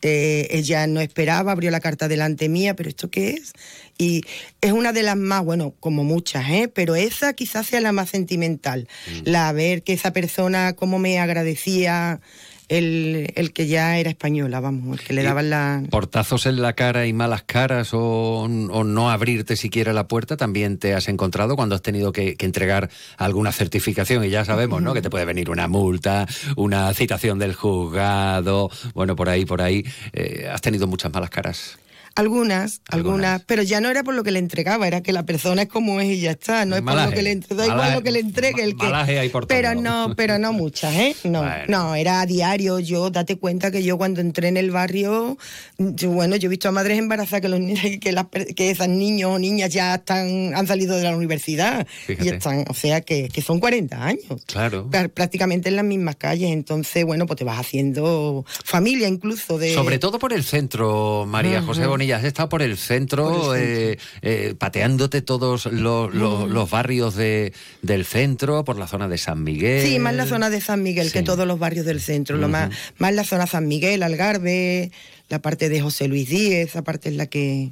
[0.05, 3.53] Eh, ella no esperaba abrió la carta delante mía pero esto qué es
[3.99, 4.23] y
[4.61, 6.67] es una de las más bueno como muchas ¿eh?
[6.67, 8.89] pero esa quizás sea la más sentimental.
[9.25, 12.21] La ver que esa persona cómo me agradecía
[12.69, 15.83] el, el que ya era española, vamos, el que le daban la...
[15.91, 20.79] ¿Portazos en la cara y malas caras o, o no abrirte siquiera la puerta también
[20.79, 24.25] te has encontrado cuando has tenido que, que entregar alguna certificación?
[24.25, 24.95] Y ya sabemos, ¿no?
[24.95, 29.85] Que te puede venir una multa, una citación del juzgado, bueno, por ahí, por ahí.
[30.13, 31.79] Eh, has tenido muchas malas caras.
[32.15, 35.63] Algunas, algunas, pero ya no era por lo que le entregaba, era que la persona
[35.63, 37.93] es como es y ya está, no es por lo que le entregue, da igual
[37.95, 38.85] lo que le entregue el que...
[38.85, 41.17] Malaje hay por todos pero no, pero no muchas, ¿eh?
[41.25, 41.65] No, Bueno.
[41.69, 45.39] no, era a diario, yo, date cuenta que yo cuando entré en el barrio,
[45.79, 47.61] yo, bueno, yo he visto a madres embarazadas que, los,
[48.01, 52.25] que, las que esos niños o niñas ya están, han salido de la universidad Fíjate.
[52.29, 54.25] y están, o sea, que, que son 40 años.
[54.47, 54.89] Claro.
[54.91, 59.73] Prá- prácticamente en las mismas calles, entonces, bueno, pues te vas haciendo familia incluso de...
[59.75, 61.69] Sobre todo por el centro, María Ujú.
[61.69, 62.02] José Bonilla.
[62.11, 67.15] Has estado por el centro, Por el eh, eh, pateándote todos los, los- los barrios
[67.15, 69.87] de, del centro, por la zona de San Miguel.
[69.87, 72.37] Sí, más la zona de San Miguel que todos los barrios del centro.
[72.37, 74.91] Lo más, más la zona San Miguel, Algarve,
[75.29, 77.71] la parte de José Luis Díez, esa parte es la que.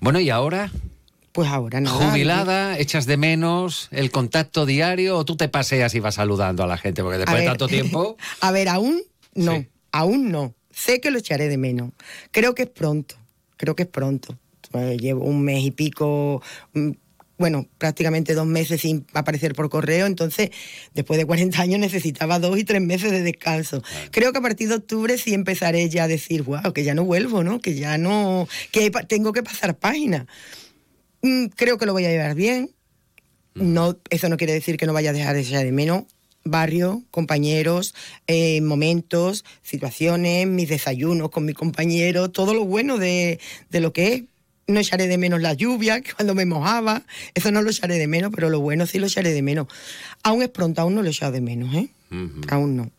[0.00, 0.70] Bueno, y ahora,
[1.32, 1.96] Pues ahora nada.
[2.10, 6.66] jubilada, echas de menos el contacto diario o tú te paseas y vas saludando a
[6.66, 8.16] la gente, porque después de tanto tiempo.
[8.40, 9.00] A ver, aún
[9.34, 10.54] no, aún no.
[10.70, 11.92] Sé que lo echaré de menos.
[12.30, 13.16] Creo que es pronto,
[13.56, 14.38] creo que es pronto.
[14.74, 16.42] Eh, llevo un mes y pico,
[16.74, 16.90] mm,
[17.38, 20.50] bueno, prácticamente dos meses sin aparecer por correo, entonces
[20.94, 23.82] después de 40 años necesitaba dos y tres meses de descanso.
[24.10, 27.04] Creo que a partir de octubre sí empezaré ya a decir, wow, que ya no
[27.04, 27.58] vuelvo, ¿no?
[27.60, 30.26] Que ya no, que tengo que pasar página.
[31.22, 32.70] Mm, creo que lo voy a llevar bien.
[33.54, 36.04] no, eso no quiere decir que no vaya a dejar de echar de menos
[36.44, 37.94] barrio, compañeros,
[38.26, 43.40] eh, momentos, situaciones, mis desayunos con mi compañero, todo lo bueno de,
[43.70, 44.22] de lo que es.
[44.66, 47.02] No echaré de menos la lluvia, cuando me mojaba,
[47.34, 49.66] eso no lo echaré de menos, pero lo bueno sí lo echaré de menos.
[50.22, 51.88] Aún es pronto, aún no lo he echado de menos, ¿eh?
[52.50, 52.90] Aún no.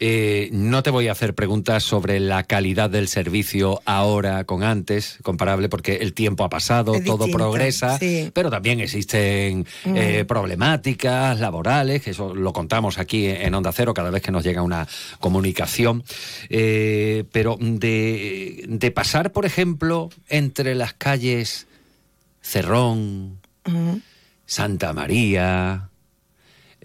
[0.00, 5.18] Eh, no te voy a hacer preguntas sobre la calidad del servicio ahora con antes,
[5.22, 8.30] comparable, porque el tiempo ha pasado, Es todo progresa, sí.
[8.34, 9.96] pero también existen Mm.
[9.96, 14.44] eh, problemáticas laborales, que eso lo contamos aquí en Onda Cero cada vez que nos
[14.44, 14.86] llega una
[15.20, 16.02] comunicación.
[16.48, 21.66] Eh, pero de, de pasar, por ejemplo, entre las calles
[22.42, 23.38] Cerrón.
[24.46, 25.88] Santa María,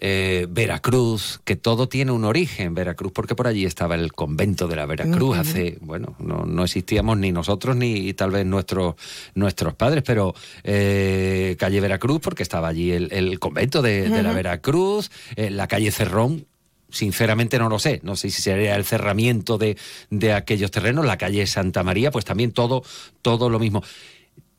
[0.00, 4.76] eh, Veracruz, que todo tiene un origen, Veracruz, porque por allí estaba el convento de
[4.76, 8.94] la Veracruz hace, bueno, no, no existíamos ni nosotros ni tal vez nuestros,
[9.34, 14.32] nuestros padres, pero eh, calle Veracruz, porque estaba allí el, el convento de, de la.
[14.32, 16.46] Veracruz, eh, la calle Cerrón.
[16.88, 19.76] Sinceramente no lo sé, no sé si sería el cerramiento de,
[20.08, 22.82] de aquellos terrenos, la calle Santa María, pues también todo,
[23.22, 23.84] todo lo mismo.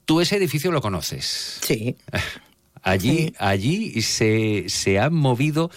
[0.06, 1.60] ¿Tú ese edificio lo conoces?
[1.62, 1.98] Sí.
[2.84, 5.70] Allí, allí se, se han movido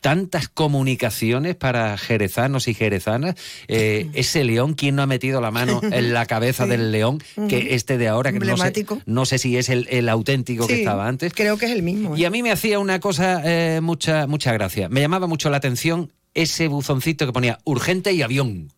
[0.00, 3.36] tantas comunicaciones para jerezanos y jerezanas.
[3.68, 6.70] Eh, ese león, ¿quién no ha metido la mano en la cabeza Sí.
[6.70, 7.22] del león?
[7.48, 10.80] Que este de ahora, que no sé, no sé si es el, el auténtico que
[10.80, 11.32] estaba antes.
[11.34, 12.14] Creo que es el mismo.
[12.14, 12.20] ¿eh?
[12.20, 14.90] Y a mí me hacía una cosa, eh, mucha, mucha gracia.
[14.90, 18.70] Me llamaba mucho la atención ese buzoncito que ponía urgente y avión.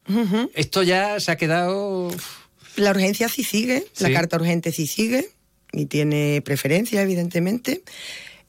[0.55, 2.09] Esto ya se ha quedado...
[2.77, 5.31] La urgencia sí sigue, la carta urgente sí sigue
[5.77, 7.83] y tiene preferencia, evidentemente.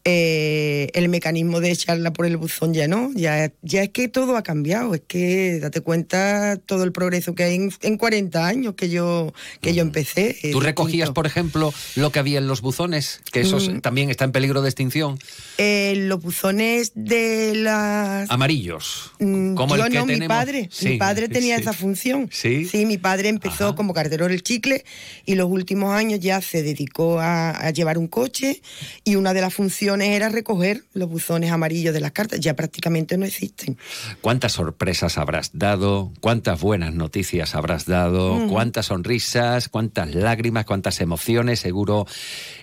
[0.10, 4.38] Eh, el mecanismo de echarla por el buzón ya no, ya, ya es que todo
[4.38, 8.76] ha cambiado, es que date cuenta todo el progreso que hay en, en 40 años
[8.76, 10.38] que yo, que yo empecé.
[10.42, 13.20] es ¿Tú recogías, por ejemplo, lo que había en los buzones?
[13.34, 13.80] Que esos Mm.
[13.82, 15.20] también está en peligro de extinción.
[15.58, 18.30] Eh, los buzones de las...
[18.32, 19.12] Amarillos.
[19.20, 20.38] Mm, como el yo que no, mi tenemos.
[20.38, 20.70] padre.
[20.72, 21.62] Sí, mi padre tenía sí.
[21.64, 22.30] esa función.
[22.32, 22.70] Sí.
[22.86, 24.86] mi padre empezó como cartero del chicle
[25.26, 28.62] y los últimos años ya se dedicó a, a llevar un coche
[29.04, 32.40] y una de las funciones era recoger los buzones amarillos de las cartas.
[32.40, 33.78] Ya prácticamente no existen.
[34.22, 36.12] ¿Cuántas sorpresas habrás dado?
[36.20, 38.36] ¿Cuántas buenas noticias habrás dado?
[38.36, 38.50] Mm.
[38.50, 39.70] ¿Cuántas sonrisas?
[39.70, 40.66] ¿Cuántas lágrimas?
[40.66, 41.60] ¿Cuántas emociones?
[41.60, 42.06] Seguro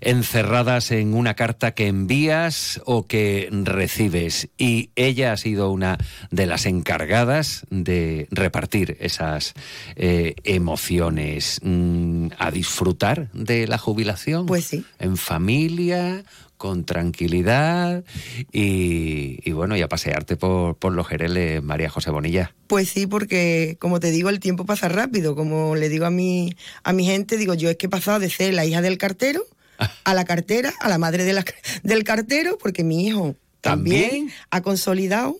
[0.01, 4.48] encerradas en una carta que envías o que recibes.
[4.59, 5.98] Y ella ha sido una
[6.31, 9.55] de las encargadas de repartir esas
[9.97, 11.61] eh, emociones.
[11.62, 14.47] Mm, ¿A disfrutar de la jubilación?
[14.47, 14.85] Pues sí.
[14.98, 16.24] En familia
[16.65, 18.05] con tranquilidad
[18.51, 22.55] y, y bueno, y a pasearte por, por los jereles, María José Bonilla.
[22.69, 25.36] Pues sí, porque como te digo, el tiempo pasa rápido.
[25.36, 28.31] Como le digo a mi, a mi gente, digo, yo es que he pasado de
[28.31, 29.45] ser la hija del cartero
[30.05, 31.45] a la cartera, a la madre de la-
[31.82, 34.31] del cartero, porque mi hijo también, ¿También?
[34.51, 35.36] ha consolidado.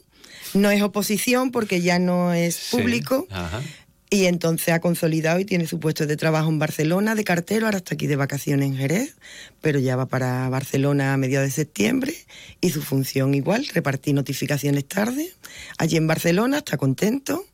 [0.53, 3.27] No es oposición porque ya no es público.
[3.31, 3.63] Ajá.
[4.15, 7.78] Y entonces ha consolidado y tiene su puesto de trabajo en Barcelona de cartero, ahora
[7.78, 9.16] está aquí de vacaciones en Jerez,
[9.61, 12.15] pero ya va para Barcelona a mediados de septiembre
[12.61, 15.32] y su función igual, repartir notificaciones tarde.
[15.78, 17.45] Allí en Barcelona está contento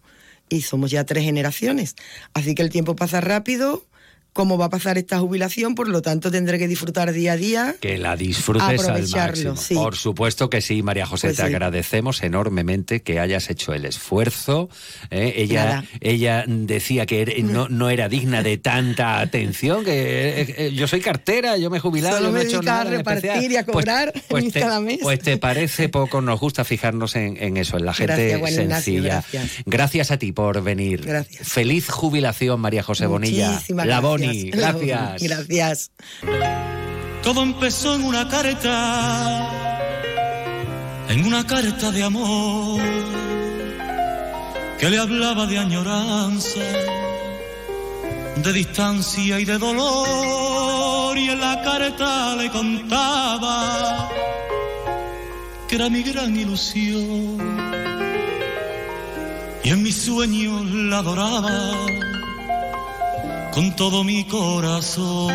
[0.51, 1.97] y somos ya tres generaciones.
[2.35, 3.87] Así que el tiempo pasa rápido,
[4.33, 7.75] como va a pasar esta jubilación, por lo tanto tendré que disfrutar día a día.
[7.81, 9.57] Que la disfrutes al máximo.
[9.57, 9.75] sí.
[9.75, 11.47] Por supuesto que sí, María José, Pues te sí.
[11.49, 14.69] agradecemos enormemente que hayas hecho el esfuerzo.
[15.11, 15.35] ¿eh?
[15.37, 15.85] Ella, Nada.
[16.01, 20.87] ella decía que era- no, no era digna de tanta atención, que eh, eh, yo
[20.87, 23.53] soy cartera, yo me he jubilado, Solo yo me he hecho a repartir especial.
[23.53, 24.99] y a Pues- cobrar pues, te, cada mes.
[25.03, 28.53] pues te parece poco, nos gusta fijarnos en, en eso, en la gente Gracias, Juan
[28.53, 29.09] Ignacio, sencilla.
[29.33, 29.51] gracias.
[29.67, 31.03] Gracias a ti por venir.
[31.05, 31.49] Gracias.
[31.49, 33.53] Feliz jubilación, María José Bonilla.
[33.53, 34.11] Muchísimas La gracias.
[34.27, 35.23] Boni, gracias.
[35.23, 35.91] Gracias.
[37.23, 39.51] Todo empezó en una carta,
[41.09, 42.81] en una carta de amor,
[44.79, 46.61] que le hablaba de añoranza,
[48.37, 54.09] de distancia y de dolor, y en la carta le contaba
[55.69, 57.37] que era mi gran ilusión,
[59.63, 61.71] y en mis sueños la adoraba
[63.53, 65.35] con todo mi corazón.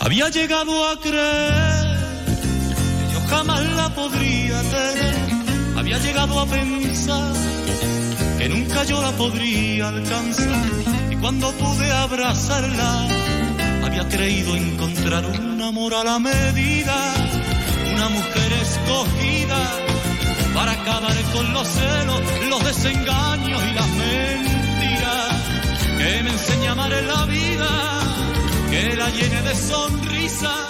[0.00, 1.98] Había llegado a creer
[2.98, 5.14] que yo jamás la podría tener.
[5.76, 7.32] Había llegado a pensar
[8.38, 10.64] que nunca yo la podría alcanzar.
[11.10, 13.08] Y cuando pude abrazarla,
[13.84, 17.14] había creído encontrar un amor a la medida,
[17.94, 19.70] una mujer escogida
[20.54, 24.53] para acabar con los celos, los desengaños y las mentiras.
[26.04, 27.70] Que me enseña a amar la vida,
[28.70, 30.68] que la llene de sonrisa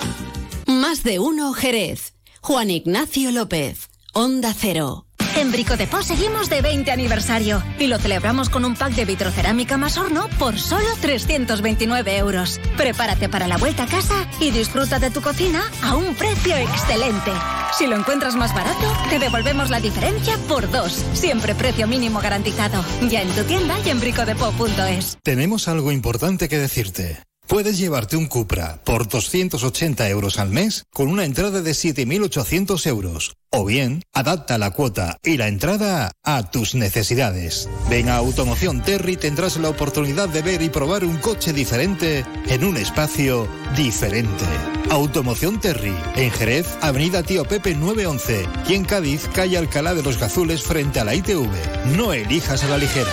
[0.66, 2.14] Más de uno Jerez.
[2.40, 3.88] Juan Ignacio López.
[4.12, 5.06] Onda Cero.
[5.36, 9.04] En Brico de Po seguimos de 20 aniversario y lo celebramos con un pack de
[9.04, 12.60] vitrocerámica más horno por solo 329 euros.
[12.76, 17.32] Prepárate para la vuelta a casa y disfruta de tu cocina a un precio excelente.
[17.76, 21.04] Si lo encuentras más barato, te devolvemos la diferencia por dos.
[21.14, 22.84] Siempre precio mínimo garantizado.
[23.10, 25.18] Ya en tu tienda y en bricodepo.es.
[25.22, 27.18] Tenemos algo importante que decirte.
[27.46, 33.34] Puedes llevarte un Cupra por 280 euros al mes con una entrada de 7.800 euros.
[33.50, 37.68] O bien, adapta la cuota y la entrada a tus necesidades.
[37.90, 42.64] Ven a Automoción Terry tendrás la oportunidad de ver y probar un coche diferente en
[42.64, 43.46] un espacio
[43.76, 44.46] diferente.
[44.90, 50.18] Automoción Terry, en Jerez, Avenida Tío Pepe 911 y en Cádiz, calle Alcalá de los
[50.18, 51.96] Gazules frente a la ITV.
[51.96, 53.12] No elijas a la ligera.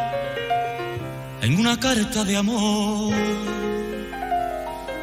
[1.41, 3.60] en una carta de amor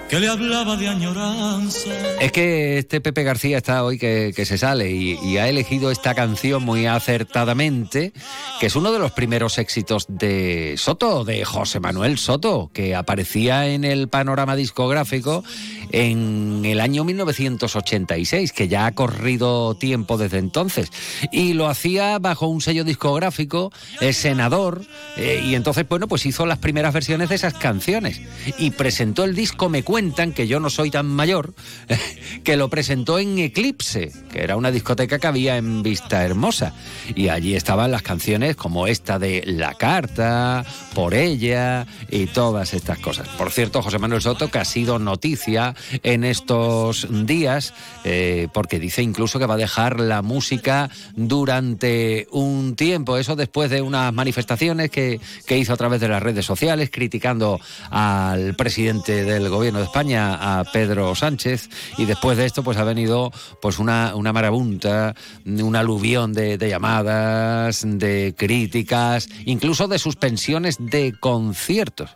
[0.08, 1.90] que le hablaba de añoranza.
[2.20, 6.62] Es que este Pepe García está hoy que, se sale y, ha elegido esta canción
[6.62, 8.12] muy acertadamente,
[8.58, 13.68] que es uno de los primeros éxitos de Soto, de José Manuel Soto, que aparecía
[13.68, 15.44] en el panorama discográfico
[15.92, 20.90] en el año 1986, que ya ha corrido tiempo desde entonces.
[21.32, 24.82] Y lo hacía bajo un sello discográfico, el senador,
[25.16, 28.20] eh, y entonces, bueno, pues hizo las primeras versiones de esas canciones.
[28.58, 31.54] Y presentó el disco Me Cuentan, que yo no soy tan mayor,
[32.44, 36.72] que lo presentó en Eclipse, que era una discoteca que había en Vista Hermosa.
[37.16, 40.64] Y allí estaban las canciones como esta de La Carta,
[40.94, 43.26] Por ella y todas estas cosas.
[43.30, 49.02] Por cierto, José Manuel Soto, que ha sido noticia en estos días, eh, porque dice
[49.02, 53.16] incluso que va a dejar la música durante un tiempo.
[53.16, 57.60] Eso después de unas manifestaciones que, que hizo a través de las redes sociales, criticando
[57.90, 62.84] al presidente del gobierno de España, a Pedro Sánchez, y después de esto, pues ha
[62.84, 65.14] venido pues una, una marabunta,
[65.46, 72.10] un aluvión de, llamadas, de críticas, incluso de suspensiones de conciertos.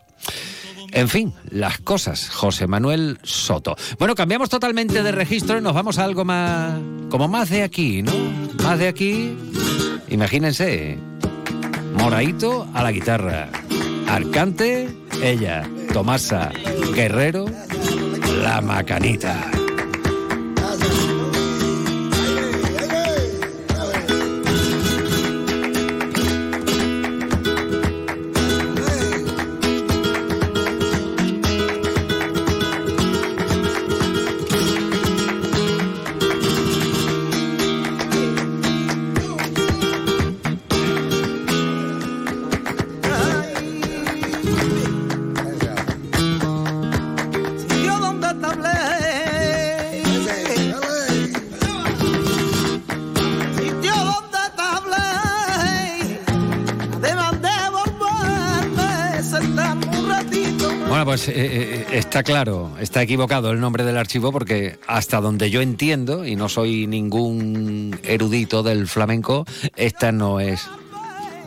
[0.92, 2.28] En fin, las cosas.
[2.28, 3.74] José Manuel Soto.
[3.98, 6.78] Bueno, cambiamos totalmente de registro y nos vamos a algo más.
[7.08, 8.12] como más de aquí, ¿no?
[8.62, 9.34] Más de aquí.
[10.08, 10.98] Imagínense.
[11.94, 13.48] Moraito a la guitarra.
[14.06, 15.66] Arcante, ella.
[15.92, 16.50] Tomasa,
[16.94, 17.44] Guerrero,
[18.42, 19.61] la macanita.
[61.34, 66.24] Eh, eh, está claro, está equivocado el nombre del archivo porque hasta donde yo entiendo,
[66.24, 69.44] y no soy ningún erudito del flamenco,
[69.76, 70.68] esta no es,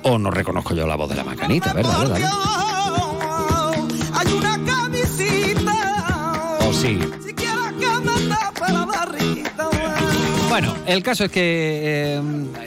[0.03, 1.99] o no reconozco yo la voz de la macanita, ¿verdad?
[1.99, 2.31] ¿verdad?
[4.13, 6.57] Hay una camisita.
[6.67, 6.99] ¿O sí?
[10.57, 11.41] Bueno, el caso es que
[12.15, 12.21] eh,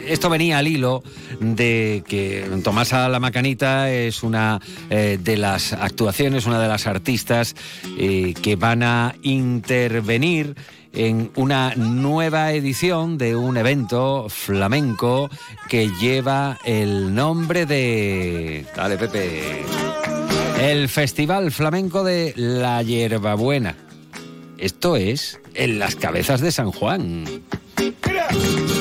[0.08, 1.02] esto venía al hilo
[1.40, 4.60] de que Tomasa La Macanita es una
[4.90, 7.56] eh, de las actuaciones, una de las artistas
[7.96, 10.54] eh, que van a intervenir
[10.92, 15.30] en una nueva edición de un evento flamenco
[15.70, 18.66] que lleva el nombre de...
[18.76, 19.64] Dale, Pepe.
[20.60, 23.76] El Festival Flamenco de la Hierbabuena.
[24.58, 27.24] Esto es en las cabezas de San Juan.
[28.30, 28.77] En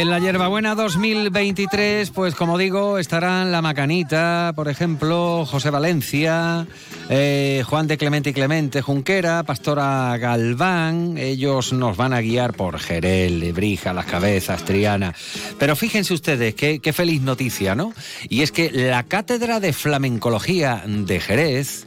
[0.00, 4.52] en la partida, Y Y en la Hierbabuena 2023, pues como digo, estarán La Macanita,
[4.56, 6.66] por ejemplo, José Valencia,
[7.08, 11.16] eh, Juan de Clemente y Clemente Junquera, Pastora Galván.
[11.18, 15.14] Ellos nos van a guiar por Jerez, Lebrija, Las Cabezas, Triana.
[15.58, 17.92] Pero fíjense ustedes, qué feliz noticia, ¿no?
[18.28, 21.86] Y es que la Cátedra de Flamencología de Jerez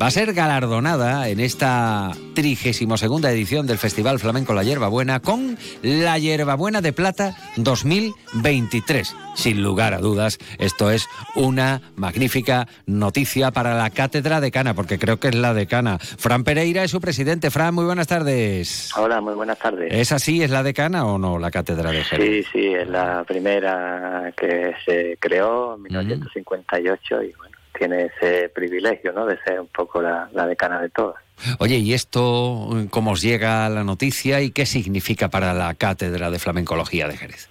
[0.00, 5.56] va a ser galardonada en esta 32 segunda edición del Festival Flamenco La Hierbabuena con
[5.82, 9.14] la Hierbabuena de Plata 2023.
[9.34, 15.18] Sin lugar a dudas, esto es una magnífica noticia para la Cátedra Decana, porque creo
[15.18, 15.98] que es la decana.
[15.98, 17.50] Fran Pereira es su presidente.
[17.50, 18.90] Fran, muy buenas tardes.
[18.96, 19.92] Hola, muy buenas tardes.
[19.92, 20.42] ¿Es así?
[20.42, 22.46] ¿Es la decana o no la Cátedra de Jerez?
[22.46, 29.12] Sí, sí, es la primera que se creó en 1958 y bueno, tiene ese privilegio,
[29.12, 29.26] ¿no?
[29.26, 31.22] De ser un poco la, la decana de todas.
[31.58, 36.38] Oye, ¿y esto cómo os llega la noticia y qué significa para la Cátedra de
[36.38, 37.48] Flamencología de Jerez?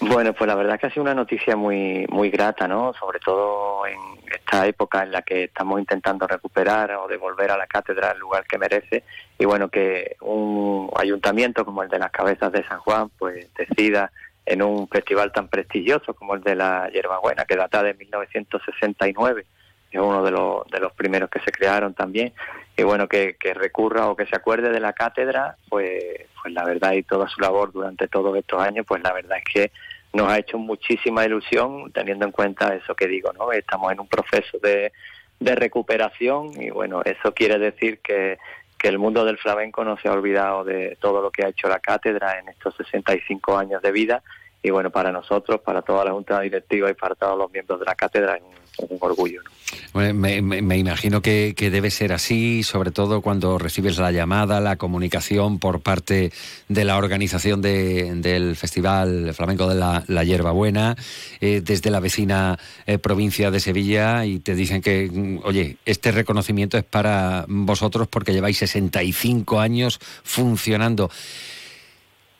[0.00, 2.92] Bueno, pues la verdad que ha sido una noticia muy muy grata, ¿no?
[2.94, 3.98] Sobre todo en
[4.32, 8.44] esta época en la que estamos intentando recuperar o devolver a la cátedra el lugar
[8.46, 9.02] que merece
[9.38, 14.12] y bueno, que un ayuntamiento como el de las Cabezas de San Juan pues decida
[14.46, 19.44] en un festival tan prestigioso como el de la Hierbabuena, que data de 1969,
[19.90, 22.32] es uno de los, de los primeros que se crearon también,
[22.76, 26.64] y bueno, que, que recurra o que se acuerde de la cátedra, pues, pues la
[26.64, 29.72] verdad y toda su labor durante todos estos años, pues la verdad es que
[30.12, 33.52] nos ha hecho muchísima ilusión teniendo en cuenta eso que digo, ¿no?
[33.52, 34.92] Estamos en un proceso de,
[35.40, 38.38] de recuperación y bueno, eso quiere decir que,
[38.78, 41.68] que el mundo del flamenco no se ha olvidado de todo lo que ha hecho
[41.68, 44.22] la cátedra en estos 65 años de vida
[44.62, 47.86] y bueno, para nosotros, para toda la Junta Directiva y para todos los miembros de
[47.86, 48.42] la cátedra es
[48.90, 49.40] un, orgullo.
[49.42, 49.50] ¿no?
[49.92, 54.60] Bueno, me, me- imagino que, que debe ser así, sobre todo cuando recibes la llamada,
[54.60, 56.30] la comunicación por parte
[56.68, 60.96] de la organización de- del Festival Flamenco de la, la Hierbabuena,
[61.40, 66.12] eh, desde la vecina eh, provincia de Sevilla, y te dicen que, mm, oye, este
[66.12, 71.10] reconocimiento es para vosotros porque lleváis 65 años funcionando.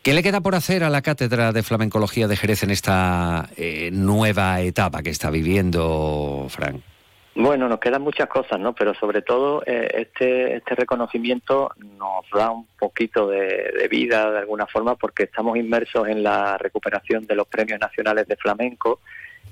[0.08, 3.90] ¿Qué le queda por hacer a la Cátedra de Flamencología de Jerez en esta eh,
[3.92, 6.80] nueva etapa que está viviendo, Frank?
[7.34, 8.72] Bueno, nos quedan muchas cosas, ¿no?
[8.72, 14.38] Pero sobre todo eh, este este reconocimiento nos da un poquito de, de vida de
[14.38, 19.00] alguna forma porque estamos inmersos en la recuperación de los premios nacionales de flamenco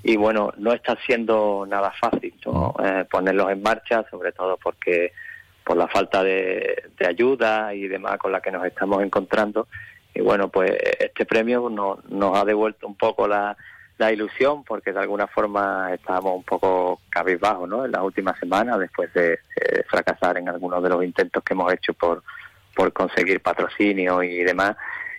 [0.01, 2.73] y bueno, no está siendo nada fácil ¿no?
[2.83, 5.13] Eh, ponerlos en marcha, sobre todo porque
[5.63, 9.67] por la falta de, de ayuda y demás con la que nos estamos encontrando.
[10.17, 13.55] Y bueno, pues este premio nos, nos ha devuelto un poco la,
[14.11, 17.85] ilusión porque de alguna forma estábamos un poco cabizbajos ¿no?
[17.85, 19.39] en las últimas semanas después de
[19.87, 22.23] fracasar en algunos de los intentos que hemos hecho por,
[22.93, 24.75] conseguir patrocinio y demás.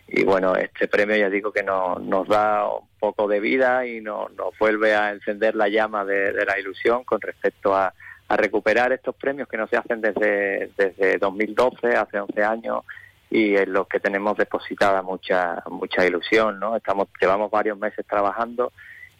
[0.08, 4.00] Y bueno, este premio ya digo que nos, nos da un poco de vida y
[4.00, 7.94] nos, nos vuelve a encender la llama de, de la ilusión con respecto a,
[8.28, 12.84] a recuperar estos premios que no se hacen desde, desde 2012, hace 11 años,
[13.30, 16.76] y en los que tenemos depositada mucha mucha ilusión, ¿no?
[16.76, 18.72] Estamos llevamos varios meses trabajando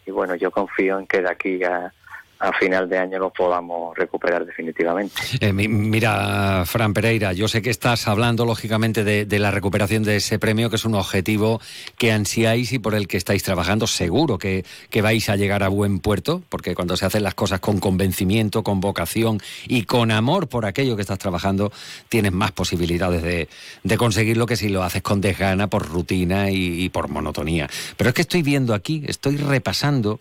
[0.05, 1.93] y bueno, yo confío en que de aquí a,
[2.41, 5.13] a final de año los podamos recuperar definitivamente.
[5.41, 10.15] Eh, mi- mira, Fran Pereira, yo sé que estás hablando lógicamente de, la recuperación de
[10.15, 11.59] ese premio, que es un objetivo
[11.97, 13.87] que ansiáis y por el que estáis trabajando.
[13.87, 17.59] Seguro que, que vais a llegar a buen puerto, porque cuando se hacen las cosas
[17.59, 21.73] con convencimiento, con vocación y con amor por aquello que estás trabajando,
[22.07, 23.49] tienes más posibilidades de,
[23.83, 27.69] de conseguirlo que si lo haces con desgana, por rutina y, y por monotonía.
[27.97, 30.19] Pero es que estoy viendo aquí, estoy repasando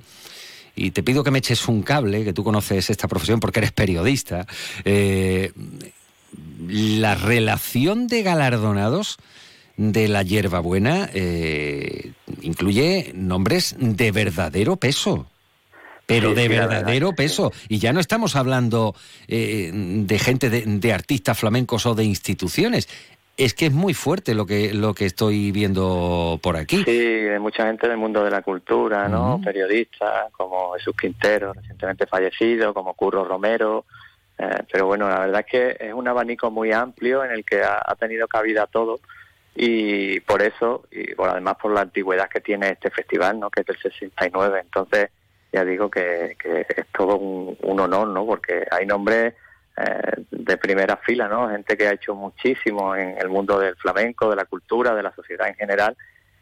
[0.78, 3.72] y te pido que me eches un cable, que tú conoces esta profesión porque eres
[3.72, 4.46] periodista,
[4.84, 5.52] eh,
[6.68, 9.18] la relación de galardonados
[9.76, 15.26] de la hierbabuena eh, incluye nombres de verdadero peso.
[16.06, 17.52] Pero Sí, de sí, la verdad verdadero peso.
[17.68, 18.94] Y ya no estamos hablando
[19.28, 22.88] eh, de gente, de, de artistas flamencos o de instituciones.
[23.38, 26.82] Es que es muy fuerte lo que, lo que estoy viendo por aquí.
[26.84, 29.40] Sí, de mucha gente del mundo de la cultura, ¿no?
[29.44, 33.84] Periodistas como Jesús Quintero, recientemente fallecido, como Curro Romero.
[34.38, 37.62] eh, pero bueno, la verdad es que es un abanico muy amplio en el que
[37.62, 38.98] ha, ha tenido cabida todo
[39.54, 43.50] y por eso, y por además por la antigüedad que tiene este festival, ¿no?
[43.50, 44.60] Que es del 69.
[44.64, 45.10] Entonces,
[45.52, 48.26] ya digo que, que es todo un, un honor, ¿no?
[48.26, 49.34] Porque hay nombres
[49.78, 51.48] eh, de primera fila, ¿no?
[51.50, 55.14] Gente que ha hecho muchísimo en el mundo del flamenco, de la cultura, de la
[55.14, 55.96] sociedad en general.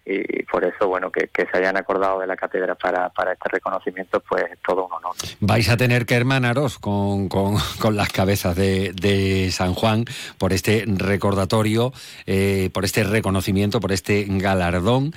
[0.05, 4.45] y por eso, bueno, que, se hayan acordado de la cátedra para, este reconocimiento, pues
[4.53, 5.17] es todo un honor.
[5.41, 10.05] Vais a tener que hermanaros con, con, las cabezas de, de, San Juan
[10.39, 11.93] por este recordatorio,
[12.27, 15.13] eh, por este reconocimiento, por este galardón.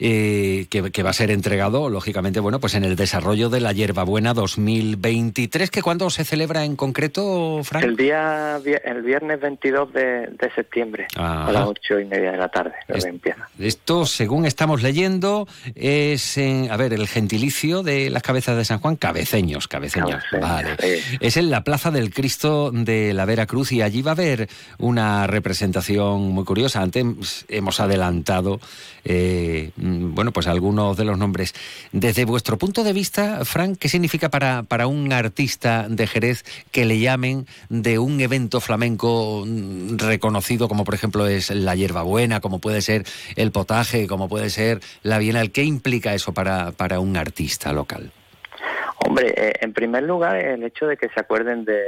[0.00, 3.72] Eh, que, que, va a ser entregado, lógicamente, bueno, pues en el desarrollo de la
[3.72, 7.82] Hierbabuena 2023, que cuándo se celebra en concreto, Frank?
[7.82, 11.46] El día, el viernes 22 de, de septiembre, Ajá.
[11.46, 13.48] a las ocho y media de la tarde, es, empieza.
[13.58, 18.78] Esto, según estamos leyendo, es, en, a ver, el gentilicio de las cabezas de San
[18.78, 20.76] Juan, cabeceños, cabeceños, cabeceños vale.
[20.78, 21.18] Sí.
[21.20, 24.48] Es en la Plaza del Cristo de la Vera Cruz y allí va a haber
[24.78, 26.82] una representación muy curiosa.
[26.82, 28.60] Antes hemos adelantado
[29.04, 29.70] eh,
[30.14, 31.54] bueno, pues algunos de los nombres.
[31.92, 36.84] Desde vuestro punto de vista, Frank, ¿qué significa para, para un artista de Jerez que
[36.84, 39.44] le llamen de un evento flamenco
[39.96, 43.04] reconocido como por ejemplo es la hierbabuena, como puede ser
[43.36, 45.50] el potaje, como puede ser la bienal?
[45.50, 48.12] ¿Qué implica eso para, para un artista local?
[49.06, 51.78] Hombre, eh, en primer lugar, el hecho de que se acuerden de,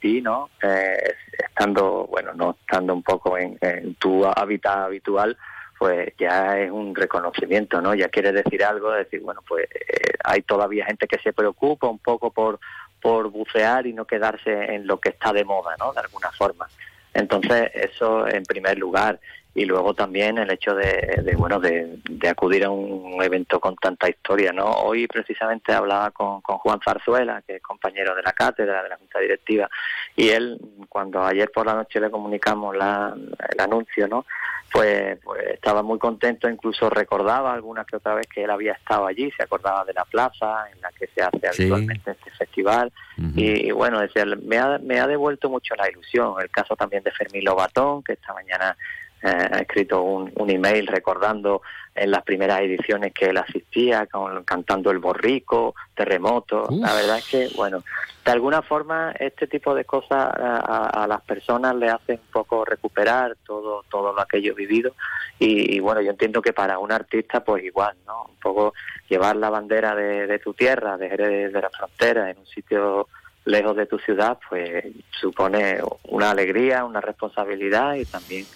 [0.00, 0.48] ti, ¿no?
[0.62, 3.58] Eh, estando, bueno, no estando un poco en
[3.98, 5.36] tu hábitat habitual,
[5.78, 7.94] pues ya es un reconocimiento, ¿no?
[7.94, 11.98] Ya quiere decir algo, decir, bueno, pues eh, hay todavía gente que se preocupa un
[11.98, 12.60] poco por,
[13.00, 15.92] por bucear y no quedarse en lo que está de moda, ¿no?
[15.92, 16.68] De alguna forma.
[17.12, 19.20] Entonces, eso en primer lugar.
[19.54, 23.76] Y luego también el hecho de, de bueno, de, de, acudir a un evento con
[23.76, 24.64] tanta historia, ¿no?
[24.64, 28.96] Hoy precisamente hablaba con, con Juan Zarzuela, que es compañero de la cátedra, de la
[28.96, 29.70] Junta Directiva,
[30.16, 30.58] y él,
[30.88, 34.26] cuando ayer por la noche le comunicamos la, el anuncio, ¿no?
[34.72, 39.06] Pues, pues, estaba muy contento, incluso recordaba alguna que otra vez que él había estado
[39.06, 41.62] allí, se acordaba de la plaza en la que se hace sí.
[41.62, 43.32] habitualmente este festival uh -huh.
[43.36, 47.04] y, y, bueno, decía, me ha, me ha devuelto mucho la ilusión, el caso también
[47.04, 48.76] de Fermín Lobatón, que esta mañana
[49.24, 51.62] eh, ha escrito un, un, email recordando
[51.94, 56.66] en las primeras ediciones que él asistía, con, cantando El Borrico, Terremoto.
[56.68, 56.80] Uf.
[56.80, 57.82] La verdad es que, bueno,
[58.24, 62.32] de alguna forma este tipo de cosas a, a, a, las personas le hacen un
[62.32, 64.92] poco recuperar todo, todo lo aquello vivido.
[65.38, 68.24] Y, y, bueno, yo entiendo que para un artista, pues igual, ¿no?
[68.24, 68.74] Un poco
[69.08, 73.08] llevar la bandera de, de tu tierra, de Jerez de la Frontera, en un sitio
[73.44, 78.46] lejos de tu ciudad, pues supone una alegría, una responsabilidad y también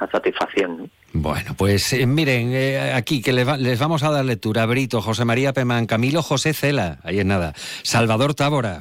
[0.00, 0.78] una satisfacción.
[0.78, 0.88] ¿no?
[1.12, 4.66] Bueno, pues eh, miren, eh, aquí que les, va, les, vamos a dar lectura.
[4.66, 7.54] Brito, José María Pemán, Camilo José Cela, ahí es nada.
[7.82, 8.80] Salvador Tábora,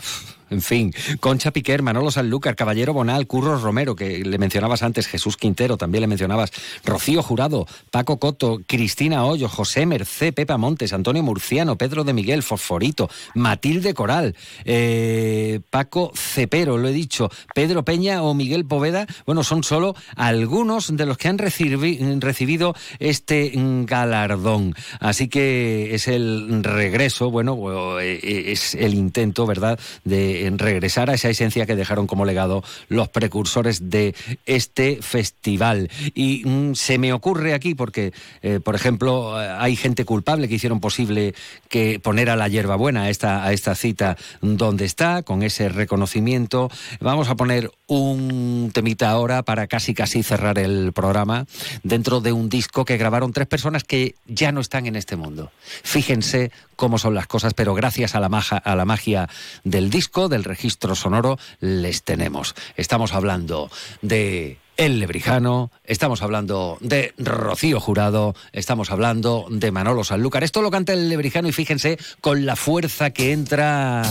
[0.54, 5.36] en fin, Concha Piquer, Manolo Sanlúcar, Caballero Bonal, Curros Romero, que le mencionabas antes, Jesús
[5.36, 6.52] Quintero, también le mencionabas,
[6.86, 12.44] Rocío Jurado, Paco Coto, Cristina Hoyo, José Mercé, Pepa Montes, Antonio Murciano, Pedro de Miguel,
[12.44, 14.36] Fosforito, Matilde Coral,
[14.66, 20.96] eh, Paco Cepero, lo he dicho, Pedro Peña o Miguel Poveda, bueno, son solo algunos
[20.96, 24.76] de los que han recibi recibido este galardón.
[25.00, 31.30] Así que es el regreso, bueno, eh, es el intento, ¿verdad?, de regresar a esa
[31.30, 34.16] esencia que dejaron como legado los precursores de
[34.46, 35.90] este festival.
[36.14, 40.80] Y mm, se me ocurre aquí, porque, eh, por ejemplo, hay gente culpable que hicieron
[40.80, 41.34] posible
[41.70, 46.70] que poner a la hierbabuena a esta, a esta cita donde está, con ese reconocimiento.
[47.00, 51.46] Vamos a poner un temita ahora para casi casi cerrar el programa
[51.84, 55.52] dentro de un disco que grabaron tres personas que ya no están en este mundo.
[55.84, 59.30] Fíjense cómo son las cosas, pero gracias a la, magia, a la magia
[59.64, 62.56] del disco, del registro sonoro, les tenemos.
[62.76, 63.70] Estamos hablando
[64.02, 70.44] de el Lebrijano, estamos hablando de Rocío Jurado, estamos hablando de Manolo Sanlúcar.
[70.44, 74.04] Esto lo canta el Lebrijano y fíjense con la fuerza que entra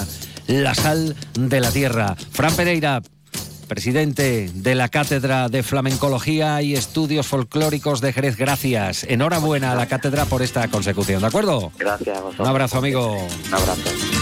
[0.47, 2.15] la sal de la tierra.
[2.31, 3.03] Fran Pereira,
[3.67, 8.37] presidente de la Cátedra de Flamencología y Estudios Folclóricos de Jerez.
[8.37, 9.05] Gracias.
[9.05, 11.73] Enhorabuena a la cátedra por esta consecución, ¿de acuerdo?
[11.77, 12.17] Gracias.
[12.17, 12.47] A vosotros.
[12.47, 13.17] Un abrazo, amigo.
[13.49, 14.22] Un abrazo.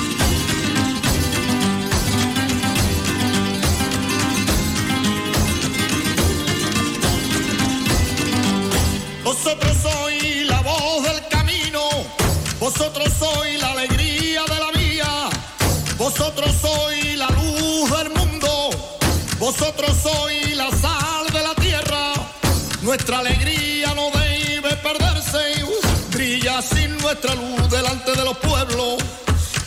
[23.01, 25.65] Nuestra alegría no debe perderse,
[26.11, 29.03] brilla sin nuestra luz delante de los pueblos,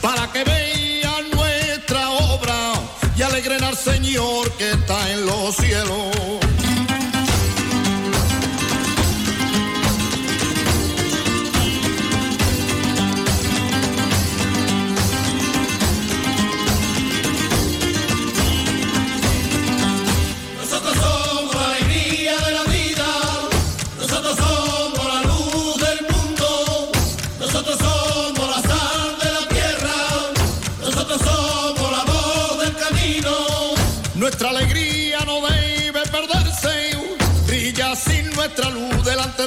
[0.02, 2.74] para que vean nuestra obra
[3.18, 6.43] y alegren al Señor que está en los cielos.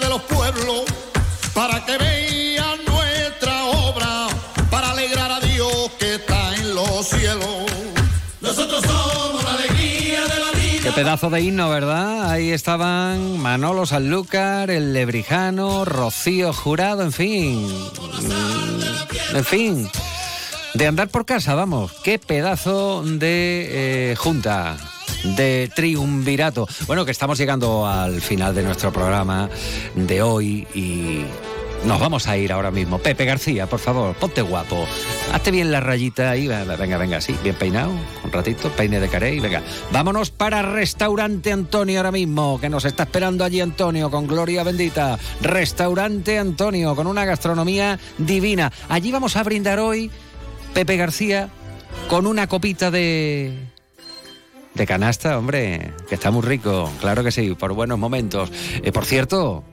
[0.01, 0.83] De los pueblos,
[1.55, 4.27] para que vean nuestra obra,
[4.71, 7.71] para alegrar a Dios que está en los cielos.
[8.41, 10.83] Nosotros somos la alegría de la vida.
[10.83, 12.31] Qué pedazo de himno, ¿verdad?
[12.31, 17.69] Ahí estaban Manolo Sanlúcar, el Lebrijano, Rocío Jurado, en fin.
[19.33, 19.91] En fin.
[20.75, 21.93] De andar por casa, vamos.
[22.05, 24.77] Qué pedazo de eh, junta.
[25.25, 26.69] De triunvirato.
[26.87, 29.49] Bueno, que estamos llegando al final de nuestro programa
[29.95, 31.25] de hoy y
[31.85, 32.99] nos vamos a ir ahora mismo.
[32.99, 34.87] Pepe García, por favor, ponte guapo.
[35.33, 36.49] Hazte bien la rayita ahí.
[36.49, 37.93] Venga, venga, sí, bien peinado.
[38.25, 39.39] Un ratito, peine de carey.
[39.39, 39.63] Venga,
[39.93, 45.19] vámonos para Restaurante Antonio ahora mismo, que nos está esperando allí Antonio con Gloria Bendita.
[45.41, 48.73] Restaurante Antonio, con una gastronomía divina.
[48.89, 50.11] Allí vamos a brindar hoy,
[50.75, 51.51] Pepe García,
[52.09, 53.66] con una copita de.
[54.77, 58.53] De canasta, hombre, que está muy rico, claro que sí, por buenos momentos.
[58.83, 59.65] Eh, por cierto,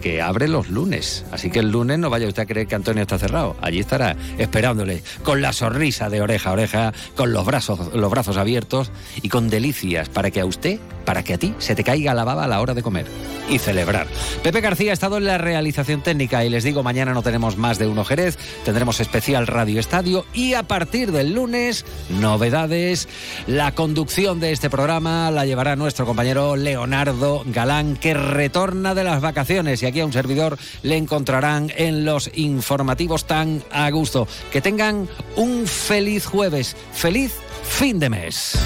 [0.00, 1.24] que abre los lunes.
[1.32, 3.56] Así que el lunes no vaya usted a creer que Antonio está cerrado.
[3.60, 8.36] Allí estará esperándole con la sonrisa de oreja a oreja, con los brazos, los brazos
[8.36, 8.90] abiertos
[9.22, 12.24] y con delicias para que a usted, para que a ti se te caiga la
[12.24, 13.06] baba a la hora de comer
[13.48, 14.06] y celebrar.
[14.42, 17.78] Pepe García ha estado en la realización técnica y les digo, mañana no tenemos más
[17.78, 23.08] de uno Jerez, tendremos especial Radio Estadio y a partir del lunes, novedades.
[23.46, 29.20] La conducción de este programa la llevará nuestro compañero Leonardo Galán, que retorna de las
[29.20, 34.28] vacaciones aquí a un servidor le encontrarán en los informativos tan a gusto.
[34.52, 37.32] Que tengan un feliz jueves, feliz
[37.62, 38.58] fin de mes.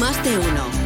[0.00, 0.83] Más de uno.